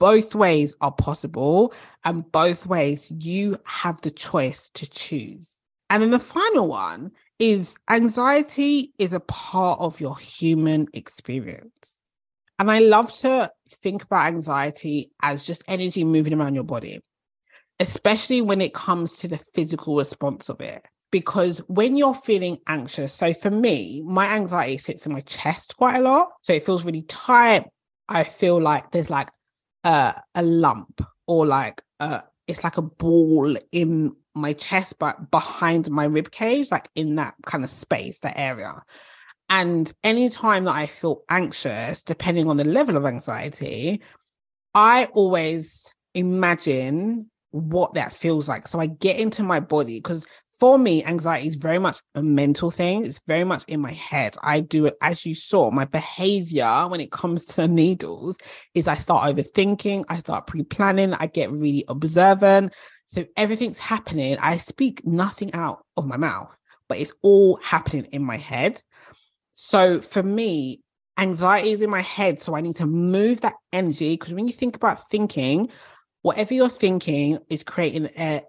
Both 0.00 0.34
ways 0.34 0.74
are 0.80 0.90
possible, 0.90 1.72
and 2.04 2.30
both 2.32 2.66
ways 2.66 3.12
you 3.20 3.56
have 3.64 4.00
the 4.00 4.10
choice 4.10 4.70
to 4.74 4.90
choose. 4.90 5.58
And 5.90 6.02
then 6.02 6.10
the 6.10 6.18
final 6.18 6.66
one 6.66 7.12
is 7.38 7.76
anxiety 7.88 8.92
is 8.98 9.12
a 9.12 9.20
part 9.20 9.78
of 9.80 10.00
your 10.00 10.18
human 10.18 10.88
experience. 10.94 11.98
And 12.58 12.70
I 12.70 12.78
love 12.78 13.12
to 13.18 13.52
think 13.82 14.04
about 14.04 14.26
anxiety 14.26 15.10
as 15.22 15.46
just 15.46 15.64
energy 15.68 16.04
moving 16.04 16.34
around 16.34 16.54
your 16.54 16.64
body, 16.64 17.00
especially 17.78 18.40
when 18.40 18.60
it 18.60 18.74
comes 18.74 19.16
to 19.16 19.28
the 19.28 19.40
physical 19.54 19.96
response 19.96 20.48
of 20.48 20.60
it. 20.60 20.82
Because 21.10 21.58
when 21.66 21.96
you're 21.96 22.14
feeling 22.14 22.58
anxious, 22.68 23.12
so 23.12 23.34
for 23.34 23.50
me, 23.50 24.02
my 24.06 24.26
anxiety 24.26 24.78
sits 24.78 25.06
in 25.06 25.12
my 25.12 25.22
chest 25.22 25.76
quite 25.76 25.96
a 25.96 26.00
lot. 26.00 26.28
So 26.42 26.52
it 26.52 26.64
feels 26.64 26.84
really 26.84 27.02
tight. 27.02 27.66
I 28.08 28.24
feel 28.24 28.60
like 28.60 28.92
there's 28.92 29.10
like 29.10 29.28
a, 29.84 30.14
a 30.34 30.42
lump 30.42 31.02
or 31.26 31.46
like 31.46 31.82
a, 32.00 32.22
it's 32.46 32.64
like 32.64 32.76
a 32.76 32.82
ball 32.82 33.56
in 33.72 34.14
my 34.34 34.52
chest, 34.52 34.98
but 34.98 35.30
behind 35.30 35.90
my 35.90 36.04
rib 36.04 36.30
cage, 36.30 36.70
like 36.70 36.88
in 36.94 37.16
that 37.16 37.34
kind 37.46 37.64
of 37.64 37.70
space, 37.70 38.20
that 38.20 38.38
area. 38.38 38.82
And 39.48 39.92
anytime 40.04 40.64
that 40.64 40.76
I 40.76 40.86
feel 40.86 41.22
anxious, 41.28 42.02
depending 42.02 42.48
on 42.48 42.56
the 42.56 42.64
level 42.64 42.96
of 42.96 43.04
anxiety, 43.04 44.00
I 44.74 45.06
always 45.06 45.92
imagine 46.14 47.30
what 47.50 47.94
that 47.94 48.12
feels 48.12 48.48
like. 48.48 48.68
So 48.68 48.78
I 48.78 48.86
get 48.86 49.18
into 49.18 49.42
my 49.42 49.58
body 49.58 49.98
because 49.98 50.26
for 50.60 50.78
me, 50.78 51.02
anxiety 51.04 51.48
is 51.48 51.54
very 51.54 51.78
much 51.78 52.00
a 52.14 52.22
mental 52.22 52.70
thing. 52.70 53.06
It's 53.06 53.20
very 53.26 53.44
much 53.44 53.64
in 53.66 53.80
my 53.80 53.92
head. 53.92 54.36
I 54.42 54.60
do 54.60 54.84
it, 54.84 54.94
as 55.00 55.24
you 55.24 55.34
saw, 55.34 55.70
my 55.70 55.86
behavior 55.86 56.86
when 56.86 57.00
it 57.00 57.10
comes 57.10 57.46
to 57.46 57.66
needles 57.82 58.38
is 58.74 58.86
I 58.86 58.96
start 58.96 59.34
overthinking, 59.34 60.04
I 60.10 60.18
start 60.18 60.46
pre 60.46 60.62
planning, 60.62 61.14
I 61.14 61.28
get 61.28 61.50
really 61.50 61.84
observant. 61.88 62.74
So 63.06 63.24
everything's 63.38 63.78
happening. 63.78 64.36
I 64.38 64.58
speak 64.58 65.06
nothing 65.06 65.54
out 65.54 65.84
of 65.96 66.06
my 66.06 66.18
mouth, 66.18 66.54
but 66.88 66.98
it's 66.98 67.14
all 67.22 67.58
happening 67.62 68.04
in 68.12 68.22
my 68.22 68.36
head. 68.36 68.82
So 69.54 70.00
for 70.00 70.22
me, 70.22 70.82
anxiety 71.18 71.72
is 71.72 71.80
in 71.80 71.88
my 71.88 72.02
head. 72.02 72.42
So 72.42 72.54
I 72.54 72.60
need 72.60 72.76
to 72.76 72.86
move 72.86 73.40
that 73.40 73.54
energy 73.72 74.12
because 74.12 74.34
when 74.34 74.46
you 74.46 74.52
think 74.52 74.76
about 74.76 75.08
thinking, 75.08 75.70
whatever 76.20 76.52
you're 76.52 76.68
thinking 76.68 77.38
is 77.48 77.64
creating 77.64 78.10
a, 78.18 78.42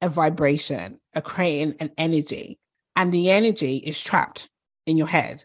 a 0.00 0.08
vibration, 0.08 0.98
a 1.14 1.22
creating 1.22 1.74
an 1.80 1.90
energy, 1.98 2.58
and 2.96 3.12
the 3.12 3.30
energy 3.30 3.76
is 3.76 4.02
trapped 4.02 4.48
in 4.86 4.96
your 4.96 5.06
head. 5.06 5.44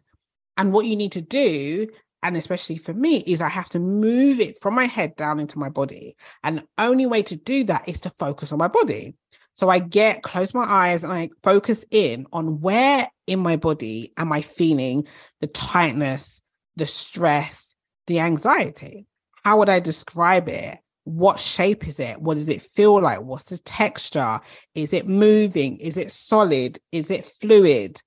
And 0.57 0.71
what 0.71 0.85
you 0.85 0.95
need 0.95 1.13
to 1.13 1.21
do, 1.21 1.87
and 2.21 2.37
especially 2.37 2.77
for 2.77 2.93
me, 2.93 3.17
is 3.17 3.41
I 3.41 3.49
have 3.49 3.69
to 3.69 3.79
move 3.79 4.39
it 4.39 4.57
from 4.61 4.75
my 4.75 4.85
head 4.85 5.15
down 5.15 5.39
into 5.39 5.59
my 5.59 5.69
body. 5.69 6.15
And 6.43 6.59
the 6.59 6.63
only 6.77 7.05
way 7.05 7.23
to 7.23 7.35
do 7.35 7.63
that 7.65 7.87
is 7.87 7.99
to 8.01 8.09
focus 8.09 8.51
on 8.51 8.59
my 8.59 8.67
body. 8.67 9.15
So 9.53 9.69
I 9.69 9.79
get 9.79 10.23
close 10.23 10.53
my 10.53 10.63
eyes 10.63 11.03
and 11.03 11.13
I 11.13 11.29
focus 11.43 11.85
in 11.91 12.25
on 12.33 12.59
where 12.61 13.07
in 13.27 13.39
my 13.39 13.55
body 13.55 14.11
am 14.17 14.31
I 14.31 14.41
feeling 14.41 15.07
the 15.41 15.47
tightness, 15.47 16.41
the 16.75 16.87
stress, 16.87 17.75
the 18.07 18.19
anxiety. 18.19 19.07
How 19.43 19.57
would 19.57 19.69
I 19.69 19.79
describe 19.79 20.49
it? 20.49 20.79
What 21.05 21.39
shape 21.39 21.87
is 21.87 21.99
it? 21.99 22.21
What 22.21 22.35
does 22.35 22.49
it 22.49 22.61
feel 22.61 23.01
like? 23.01 23.21
What's 23.21 23.45
the 23.45 23.57
texture? 23.57 24.39
Is 24.73 24.93
it 24.93 25.07
moving? 25.07 25.77
Is 25.77 25.97
it 25.97 26.11
solid? 26.11 26.79
Is 26.91 27.11
it 27.11 27.25
fluid? 27.25 28.01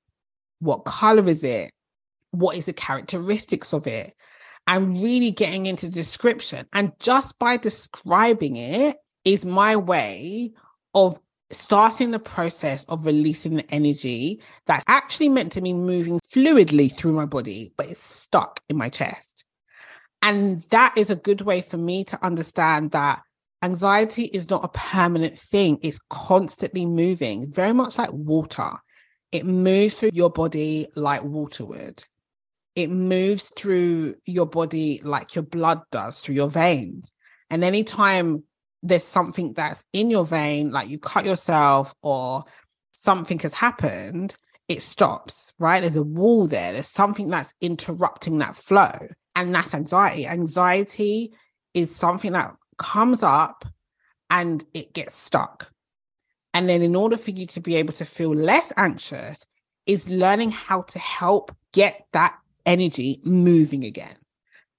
What 0.61 0.85
color 0.85 1.29
is 1.29 1.45
it? 1.45 1.73
What 2.31 2.57
is 2.57 2.67
the 2.67 2.73
characteristics 2.73 3.73
of 3.73 3.87
it? 3.87 4.15
And 4.67 5.01
really 5.03 5.31
getting 5.31 5.67
into 5.67 5.89
description. 5.89 6.67
And 6.73 6.93
just 6.99 7.39
by 7.39 7.57
describing 7.57 8.57
it 8.57 8.97
is 9.25 9.45
my 9.45 9.77
way 9.77 10.53
of 10.95 11.21
starting 11.51 12.11
the 12.11 12.19
process 12.19 12.85
of 12.85 13.07
releasing 13.07 13.57
the 13.57 13.75
energy 13.75 14.41
that's 14.67 14.85
actually 14.89 15.29
meant 15.29 15.53
to 15.53 15.61
be 15.61 15.73
moving 15.73 16.19
fluidly 16.21 16.93
through 16.93 17.13
my 17.13 17.27
body, 17.27 17.73
but 17.77 17.87
it's 17.87 18.03
stuck 18.03 18.61
in 18.69 18.77
my 18.77 18.89
chest. 18.89 19.45
And 20.27 20.63
that 20.71 20.93
is 20.97 21.09
a 21.09 21.15
good 21.15 21.43
way 21.43 21.61
for 21.61 21.77
me 21.77 22.03
to 22.03 22.19
understand 22.21 22.91
that 22.91 23.23
anxiety 23.63 24.25
is 24.25 24.51
not 24.51 24.65
a 24.65 24.69
permanent 24.77 25.39
thing, 25.39 25.79
it's 25.83 26.01
constantly 26.11 26.85
moving, 26.85 27.49
very 27.49 27.73
much 27.73 27.97
like 27.97 28.11
water. 28.13 28.73
It 29.31 29.47
moves 29.47 29.95
through 29.95 30.11
your 30.13 30.31
body 30.31 30.89
like 30.97 31.23
water 31.23 31.65
would. 31.67 32.03
It 32.75 32.91
moves 32.91 33.53
through 33.57 34.17
your 34.25 34.47
body 34.47 35.01
like 35.05 35.37
your 35.37 35.45
blood 35.45 35.83
does 35.93 36.19
through 36.19 36.35
your 36.35 36.51
veins. 36.51 37.13
And 37.49 37.63
anytime 37.63 38.43
there's 38.83 39.05
something 39.05 39.53
that's 39.53 39.85
in 39.93 40.11
your 40.11 40.27
vein, 40.27 40.73
like 40.73 40.89
you 40.89 40.99
cut 40.99 41.25
yourself 41.25 41.95
or 42.03 42.47
something 42.91 43.39
has 43.39 43.55
happened, 43.55 44.35
it 44.67 44.83
stops, 44.83 45.53
right? 45.61 45.83
There's 45.83 45.95
a 45.95 46.03
wall 46.03 46.49
there. 46.49 46.73
There's 46.73 46.89
something 46.89 47.29
that's 47.29 47.55
interrupting 47.61 48.39
that 48.39 48.57
flow 48.57 49.07
and 49.37 49.55
that's 49.55 49.75
anxiety. 49.75 50.27
Anxiety 50.27 51.33
is 51.75 51.95
something 51.95 52.33
that 52.33 52.57
comes 52.79 53.23
up 53.23 53.65
and 54.31 54.65
it 54.75 54.95
gets 54.95 55.15
stuck. 55.15 55.71
And 56.55 56.69
then, 56.69 56.81
in 56.83 56.97
order 56.97 57.19
for 57.19 57.31
you 57.31 57.47
to 57.49 57.61
be 57.61 57.77
able 57.77 57.93
to 57.95 58.07
feel 58.07 58.35
less 58.35 58.73
anxious, 58.79 59.45
is 59.85 60.09
learning 60.09 60.51
how 60.51 60.83
to 60.83 60.99
help 60.99 61.55
get 61.73 62.07
that 62.13 62.37
energy 62.65 63.21
moving 63.23 63.85
again. 63.85 64.17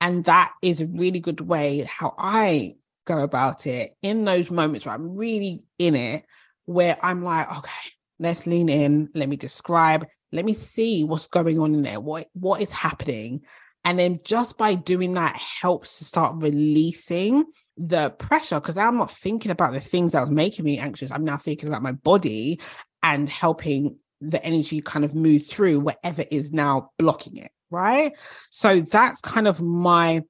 And 0.02 0.26
that 0.26 0.54
is 0.62 0.82
a 0.82 0.88
really 0.88 1.20
good 1.20 1.42
way 1.42 1.88
how 1.88 2.14
I 2.18 2.74
go 3.06 3.20
about 3.20 3.66
it 3.66 3.96
in 4.02 4.26
those 4.26 4.52
moments 4.52 4.86
where 4.86 4.96
I'm 4.96 5.16
really 5.16 5.64
in 5.80 5.96
it, 5.96 6.26
where 6.66 6.98
I'm 7.02 7.24
like, 7.24 7.50
okay, 7.58 7.90
let's 8.20 8.46
lean 8.46 8.70
in, 8.70 9.10
let 9.14 9.30
me 9.30 9.38
describe, 9.38 10.06
let 10.32 10.46
me 10.46 10.54
see 10.54 11.04
what's 11.04 11.28
going 11.28 11.60
on 11.60 11.74
in 11.74 11.84
there, 11.84 12.00
what, 12.00 12.28
what 12.34 12.60
is 12.60 12.72
happening. 12.72 13.44
And 13.88 13.98
then 13.98 14.20
just 14.22 14.58
by 14.58 14.76
doing 14.76 15.14
that 15.14 15.38
helps 15.38 16.00
to 16.00 16.04
start 16.04 16.36
releasing 16.36 17.46
the 17.78 18.10
pressure 18.10 18.60
because 18.60 18.78
I'm 18.78 18.98
not 18.98 19.10
thinking 19.10 19.50
about 19.50 19.72
the 19.72 19.80
things 19.80 20.12
that 20.12 20.20
was 20.20 20.30
making 20.30 20.66
me 20.66 20.78
anxious. 20.78 21.10
I'm 21.10 21.24
now 21.24 21.38
thinking 21.38 21.70
about 21.70 21.82
my 21.82 21.94
body 21.94 22.60
and 23.02 23.30
helping 23.30 23.98
the 24.20 24.44
energy 24.44 24.82
kind 24.82 25.06
of 25.06 25.16
move 25.16 25.46
through 25.46 25.80
whatever 25.80 26.26
is 26.30 26.52
now 26.52 26.90
blocking 27.00 27.38
it. 27.38 27.50
Right. 27.72 28.12
So 28.50 28.82
that's 28.82 29.22
kind 29.22 29.48
of 29.48 29.62
my 29.62 30.24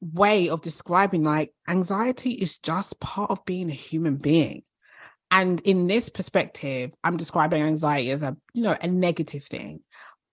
way 0.00 0.48
of 0.48 0.62
describing 0.62 1.24
like 1.24 1.52
anxiety 1.68 2.32
is 2.32 2.56
just 2.56 2.98
part 3.00 3.30
of 3.30 3.44
being 3.44 3.68
a 3.68 3.74
human 3.74 4.16
being. 4.16 4.62
And 5.30 5.60
in 5.60 5.88
this 5.88 6.08
perspective, 6.08 6.92
I'm 7.04 7.18
describing 7.18 7.62
anxiety 7.62 8.12
as 8.12 8.22
a, 8.22 8.34
you 8.54 8.62
know, 8.62 8.74
a 8.80 8.86
negative 8.86 9.44
thing. 9.44 9.80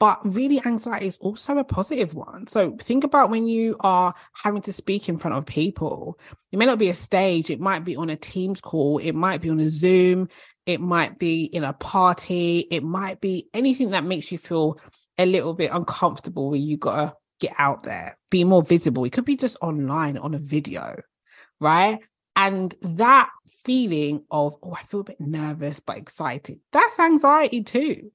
But 0.05 0.19
really, 0.23 0.61
anxiety 0.63 1.07
is 1.07 1.17
also 1.17 1.57
a 1.57 1.63
positive 1.63 2.13
one. 2.13 2.45
So 2.45 2.77
think 2.79 3.03
about 3.03 3.31
when 3.31 3.47
you 3.47 3.75
are 3.79 4.13
having 4.35 4.61
to 4.61 4.71
speak 4.71 5.09
in 5.09 5.17
front 5.17 5.35
of 5.35 5.47
people. 5.47 6.19
It 6.51 6.59
may 6.59 6.67
not 6.67 6.77
be 6.77 6.89
a 6.89 6.93
stage, 6.93 7.49
it 7.49 7.59
might 7.59 7.83
be 7.83 7.95
on 7.95 8.11
a 8.11 8.15
Teams 8.15 8.61
call, 8.61 8.99
it 8.99 9.13
might 9.13 9.41
be 9.41 9.49
on 9.49 9.59
a 9.59 9.67
Zoom, 9.67 10.27
it 10.67 10.79
might 10.79 11.17
be 11.17 11.45
in 11.45 11.63
a 11.63 11.73
party, 11.73 12.67
it 12.69 12.83
might 12.83 13.19
be 13.19 13.49
anything 13.51 13.89
that 13.89 14.03
makes 14.03 14.31
you 14.31 14.37
feel 14.37 14.79
a 15.17 15.25
little 15.25 15.55
bit 15.55 15.71
uncomfortable 15.73 16.51
where 16.51 16.59
you 16.59 16.77
got 16.77 16.95
to 16.97 17.13
get 17.39 17.55
out 17.57 17.81
there, 17.81 18.15
be 18.29 18.43
more 18.43 18.61
visible. 18.61 19.05
It 19.05 19.11
could 19.11 19.25
be 19.25 19.37
just 19.37 19.57
online 19.59 20.19
on 20.19 20.35
a 20.35 20.39
video, 20.39 21.01
right? 21.59 21.97
And 22.35 22.75
that 22.83 23.31
feeling 23.49 24.23
of, 24.29 24.55
oh, 24.61 24.73
I 24.73 24.83
feel 24.83 24.99
a 24.99 25.05
bit 25.05 25.19
nervous 25.19 25.79
but 25.79 25.97
excited, 25.97 26.59
that's 26.71 26.99
anxiety 26.99 27.63
too. 27.63 28.11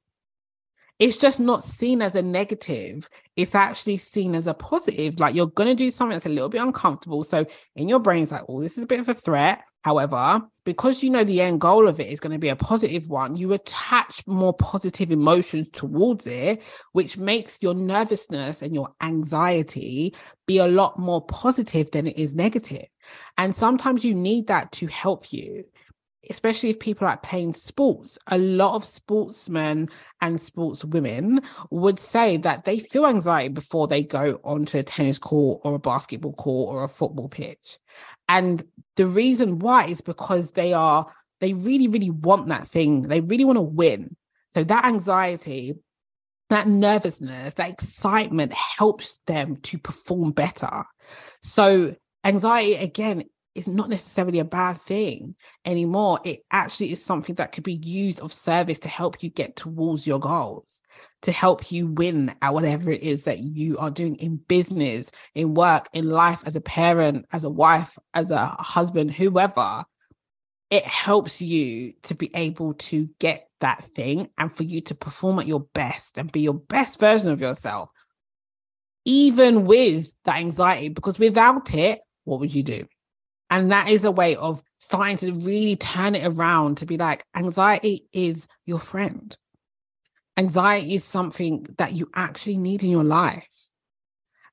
It's 1.00 1.16
just 1.16 1.40
not 1.40 1.64
seen 1.64 2.02
as 2.02 2.14
a 2.14 2.20
negative. 2.20 3.08
It's 3.34 3.54
actually 3.54 3.96
seen 3.96 4.34
as 4.34 4.46
a 4.46 4.52
positive. 4.52 5.18
Like 5.18 5.34
you're 5.34 5.46
going 5.46 5.70
to 5.70 5.74
do 5.74 5.90
something 5.90 6.14
that's 6.14 6.26
a 6.26 6.28
little 6.28 6.50
bit 6.50 6.60
uncomfortable. 6.60 7.24
So 7.24 7.46
in 7.74 7.88
your 7.88 8.00
brain, 8.00 8.22
it's 8.22 8.32
like, 8.32 8.44
oh, 8.48 8.60
this 8.60 8.76
is 8.76 8.84
a 8.84 8.86
bit 8.86 9.00
of 9.00 9.08
a 9.08 9.14
threat. 9.14 9.62
However, 9.82 10.42
because 10.64 11.02
you 11.02 11.08
know 11.08 11.24
the 11.24 11.40
end 11.40 11.62
goal 11.62 11.88
of 11.88 12.00
it 12.00 12.10
is 12.10 12.20
going 12.20 12.34
to 12.34 12.38
be 12.38 12.50
a 12.50 12.56
positive 12.56 13.08
one, 13.08 13.36
you 13.36 13.54
attach 13.54 14.26
more 14.26 14.52
positive 14.52 15.10
emotions 15.10 15.68
towards 15.72 16.26
it, 16.26 16.62
which 16.92 17.16
makes 17.16 17.62
your 17.62 17.72
nervousness 17.72 18.60
and 18.60 18.74
your 18.74 18.90
anxiety 19.00 20.14
be 20.46 20.58
a 20.58 20.68
lot 20.68 20.98
more 20.98 21.24
positive 21.24 21.90
than 21.92 22.06
it 22.06 22.18
is 22.18 22.34
negative. 22.34 22.84
And 23.38 23.56
sometimes 23.56 24.04
you 24.04 24.14
need 24.14 24.48
that 24.48 24.70
to 24.72 24.86
help 24.86 25.32
you 25.32 25.64
especially 26.28 26.70
if 26.70 26.80
people 26.80 27.06
are 27.06 27.16
playing 27.16 27.54
sports, 27.54 28.18
a 28.26 28.37
lot 28.37 28.74
of 28.74 28.85
sportsmen 28.85 29.88
and 30.20 30.38
sportswomen 30.38 31.44
would 31.70 31.98
say 31.98 32.37
that 32.37 32.64
they 32.64 32.78
feel 32.78 33.06
anxiety 33.06 33.48
before 33.48 33.88
they 33.88 34.02
go 34.02 34.38
onto 34.44 34.78
a 34.78 34.83
tennis 34.83 35.18
court 35.18 35.61
or 35.64 35.76
a 35.76 35.78
basketball 35.78 36.35
court 36.35 36.74
or 36.74 36.85
a 36.85 36.88
football 36.88 37.28
pitch. 37.28 37.78
And 38.28 38.62
the 38.96 39.06
reason 39.06 39.61
why 39.61 39.87
is 39.87 40.02
because 40.02 40.52
they 40.52 40.72
are, 40.74 41.06
they 41.40 41.54
really, 41.54 41.88
really 41.88 42.11
want 42.11 42.48
that 42.48 42.66
thing. 42.66 43.02
They 43.02 43.20
really 43.20 43.44
want 43.44 43.56
to 43.56 43.62
win. 43.62 44.16
So 44.50 44.62
that 44.64 44.85
anxiety, 44.85 45.74
that 46.50 46.68
nervousness, 46.68 47.54
that 47.54 47.70
excitement 47.70 48.52
helps 48.52 49.18
them 49.26 49.56
to 49.56 49.78
perform 49.78 50.33
better. 50.33 50.85
So 51.40 51.96
anxiety, 52.24 52.74
again, 52.74 53.24
is 53.54 53.66
not 53.66 53.88
necessarily 53.88 54.38
a 54.38 54.44
bad 54.44 54.80
thing 54.80 55.34
anymore. 55.64 56.20
It 56.24 56.44
actually 56.50 56.92
is 56.92 57.04
something 57.04 57.34
that 57.36 57.52
could 57.52 57.64
be 57.64 57.74
used 57.74 58.20
of 58.20 58.32
service 58.32 58.80
to 58.80 58.88
help 58.88 59.22
you 59.22 59.30
get 59.30 59.56
towards 59.56 60.06
your 60.06 60.20
goals, 60.20 60.80
to 61.22 61.32
help 61.32 61.72
you 61.72 61.88
win 61.88 62.32
at 62.42 62.54
whatever 62.54 62.90
it 62.90 63.02
is 63.02 63.24
that 63.24 63.40
you 63.40 63.76
are 63.78 63.90
doing 63.90 64.16
in 64.16 64.36
business, 64.36 65.10
in 65.34 65.54
work, 65.54 65.88
in 65.92 66.08
life, 66.08 66.42
as 66.46 66.54
a 66.56 66.60
parent, 66.60 67.26
as 67.32 67.44
a 67.44 67.50
wife, 67.50 67.98
as 68.14 68.30
a 68.30 68.46
husband, 68.46 69.12
whoever. 69.12 69.84
It 70.70 70.86
helps 70.86 71.42
you 71.42 71.94
to 72.04 72.14
be 72.14 72.30
able 72.34 72.74
to 72.74 73.08
get 73.18 73.48
that 73.58 73.84
thing 73.96 74.30
and 74.38 74.54
for 74.54 74.62
you 74.62 74.80
to 74.82 74.94
perform 74.94 75.40
at 75.40 75.46
your 75.48 75.66
best 75.74 76.16
and 76.16 76.30
be 76.30 76.40
your 76.40 76.54
best 76.54 77.00
version 77.00 77.28
of 77.28 77.40
yourself, 77.40 77.90
even 79.04 79.64
with 79.64 80.12
that 80.24 80.36
anxiety, 80.36 80.88
because 80.88 81.18
without 81.18 81.74
it, 81.74 82.00
what 82.24 82.38
would 82.38 82.54
you 82.54 82.62
do? 82.62 82.86
And 83.50 83.72
that 83.72 83.88
is 83.88 84.04
a 84.04 84.12
way 84.12 84.36
of 84.36 84.62
starting 84.78 85.16
to 85.18 85.32
really 85.32 85.76
turn 85.76 86.14
it 86.14 86.24
around 86.24 86.78
to 86.78 86.86
be 86.86 86.96
like, 86.96 87.24
anxiety 87.34 88.06
is 88.12 88.46
your 88.64 88.78
friend. 88.78 89.36
Anxiety 90.36 90.94
is 90.94 91.04
something 91.04 91.66
that 91.76 91.92
you 91.92 92.08
actually 92.14 92.56
need 92.56 92.84
in 92.84 92.90
your 92.90 93.04
life. 93.04 93.68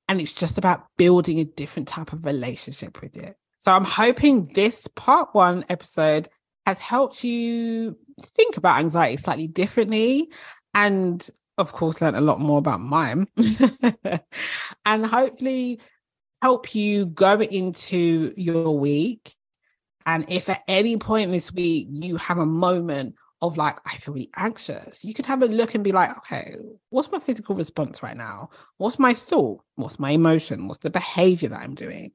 And 0.09 0.19
it's 0.19 0.33
just 0.33 0.57
about 0.57 0.87
building 0.97 1.39
a 1.39 1.45
different 1.45 1.87
type 1.87 2.11
of 2.11 2.25
relationship 2.25 3.01
with 3.01 3.15
it. 3.15 3.37
So 3.59 3.71
I'm 3.71 3.85
hoping 3.85 4.51
this 4.53 4.87
part 4.95 5.29
one 5.33 5.63
episode 5.69 6.27
has 6.65 6.79
helped 6.79 7.23
you 7.23 7.97
think 8.21 8.57
about 8.57 8.79
anxiety 8.79 9.17
slightly 9.17 9.47
differently 9.47 10.29
and 10.73 11.27
of 11.57 11.71
course 11.71 12.01
learned 12.01 12.17
a 12.17 12.21
lot 12.21 12.39
more 12.39 12.59
about 12.59 12.81
mine 12.81 13.27
and 14.85 15.05
hopefully 15.05 15.79
help 16.41 16.75
you 16.75 17.05
go 17.05 17.41
into 17.41 18.33
your 18.37 18.77
week. 18.77 19.35
And 20.05 20.25
if 20.29 20.49
at 20.49 20.63
any 20.67 20.97
point 20.97 21.31
this 21.31 21.51
week 21.51 21.87
you 21.91 22.17
have 22.17 22.37
a 22.37 22.45
moment 22.45 23.15
of 23.41 23.57
like, 23.57 23.77
I 23.85 23.95
feel 23.97 24.13
really 24.13 24.29
anxious, 24.35 25.03
you 25.03 25.13
can 25.13 25.25
have 25.25 25.41
a 25.41 25.47
look 25.47 25.75
and 25.75 25.83
be 25.83 25.91
like, 25.91 26.15
okay, 26.17 26.55
what's 26.89 27.11
my 27.11 27.19
physical 27.19 27.55
response 27.55 28.01
right 28.01 28.17
now? 28.17 28.49
What's 28.77 28.99
my 28.99 29.13
thought? 29.13 29.61
What's 29.75 29.99
my 29.99 30.11
emotion? 30.11 30.67
What's 30.67 30.79
the 30.79 30.89
behavior 30.89 31.49
that 31.49 31.59
I'm 31.59 31.75
doing? 31.75 32.13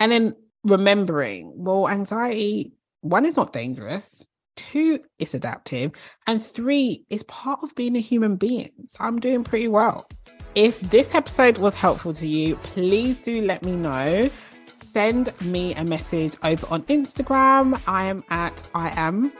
And 0.00 0.12
then 0.12 0.34
remembering, 0.64 1.52
well, 1.56 1.88
anxiety, 1.88 2.72
one 3.00 3.24
is 3.24 3.36
not 3.36 3.52
dangerous. 3.52 4.28
Two, 4.56 5.00
is 5.18 5.34
adaptive. 5.34 5.92
And 6.26 6.44
three, 6.44 7.04
is 7.08 7.22
part 7.22 7.60
of 7.62 7.74
being 7.74 7.96
a 7.96 8.00
human 8.00 8.36
being. 8.36 8.72
So 8.88 8.98
I'm 9.00 9.20
doing 9.20 9.44
pretty 9.44 9.68
well. 9.68 10.08
If 10.54 10.80
this 10.80 11.14
episode 11.14 11.58
was 11.58 11.76
helpful 11.76 12.12
to 12.14 12.26
you, 12.26 12.56
please 12.56 13.20
do 13.20 13.42
let 13.42 13.62
me 13.62 13.72
know. 13.72 14.30
Send 14.76 15.32
me 15.42 15.74
a 15.74 15.84
message 15.84 16.34
over 16.42 16.66
on 16.70 16.82
Instagram. 16.84 17.80
I 17.86 18.06
am 18.06 18.24
at 18.30 18.62
I 18.74 18.90
am 18.98 19.32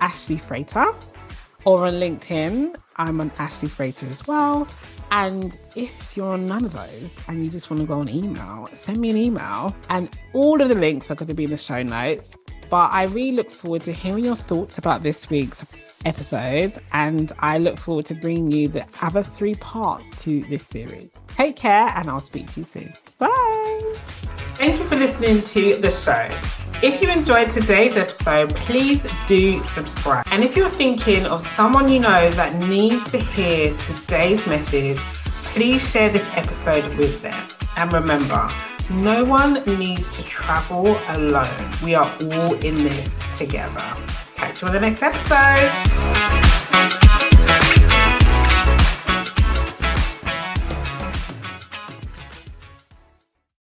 Ashleigh 0.00 0.40
Frater. 0.40 0.86
Or 1.64 1.86
on 1.86 1.94
LinkedIn, 1.94 2.74
I'm 2.96 3.20
on 3.20 3.30
Ashleigh 3.32 3.70
Frater 3.70 4.06
as 4.08 4.26
well. 4.26 4.66
And 5.10 5.58
if 5.76 6.16
you're 6.16 6.32
on 6.32 6.46
none 6.46 6.64
of 6.64 6.72
those 6.72 7.18
and 7.28 7.44
you 7.44 7.50
just 7.50 7.70
want 7.70 7.80
to 7.82 7.86
go 7.86 8.00
on 8.00 8.08
email, 8.08 8.68
send 8.72 8.98
me 8.98 9.10
an 9.10 9.16
email. 9.16 9.74
And 9.88 10.08
all 10.32 10.60
of 10.60 10.68
the 10.68 10.74
links 10.74 11.10
are 11.10 11.14
going 11.14 11.28
to 11.28 11.34
be 11.34 11.44
in 11.44 11.50
the 11.50 11.56
show 11.56 11.82
notes. 11.82 12.34
But 12.70 12.92
I 12.92 13.04
really 13.04 13.32
look 13.32 13.50
forward 13.50 13.82
to 13.84 13.92
hearing 13.92 14.24
your 14.24 14.36
thoughts 14.36 14.78
about 14.78 15.02
this 15.02 15.28
week's 15.28 15.66
episode, 16.04 16.78
and 16.92 17.32
I 17.40 17.58
look 17.58 17.78
forward 17.78 18.06
to 18.06 18.14
bringing 18.14 18.52
you 18.52 18.68
the 18.68 18.86
other 19.02 19.24
three 19.24 19.56
parts 19.56 20.08
to 20.22 20.42
this 20.44 20.64
series. 20.64 21.10
Take 21.28 21.56
care, 21.56 21.88
and 21.96 22.08
I'll 22.08 22.20
speak 22.20 22.50
to 22.52 22.60
you 22.60 22.66
soon. 22.66 22.94
Bye. 23.18 23.96
Thank 24.54 24.78
you 24.78 24.84
for 24.84 24.96
listening 24.96 25.42
to 25.42 25.76
the 25.78 25.90
show. 25.90 26.30
If 26.82 27.02
you 27.02 27.10
enjoyed 27.10 27.50
today's 27.50 27.96
episode, 27.96 28.54
please 28.54 29.06
do 29.26 29.60
subscribe. 29.64 30.24
And 30.30 30.44
if 30.44 30.56
you're 30.56 30.70
thinking 30.70 31.26
of 31.26 31.46
someone 31.48 31.88
you 31.88 31.98
know 31.98 32.30
that 32.30 32.54
needs 32.68 33.10
to 33.10 33.18
hear 33.18 33.76
today's 33.76 34.46
message, 34.46 34.96
please 35.54 35.90
share 35.90 36.08
this 36.08 36.28
episode 36.36 36.84
with 36.96 37.20
them. 37.20 37.48
And 37.76 37.92
remember, 37.92 38.50
no 38.90 39.24
one 39.24 39.62
needs 39.78 40.08
to 40.16 40.22
travel 40.24 40.98
alone. 41.08 41.70
We 41.82 41.94
are 41.94 42.10
all 42.20 42.54
in 42.54 42.74
this 42.74 43.18
together. 43.32 43.82
Catch 44.34 44.62
you 44.62 44.68
on 44.68 44.74
the 44.74 44.80
next 44.80 45.02
episode. 45.02 45.70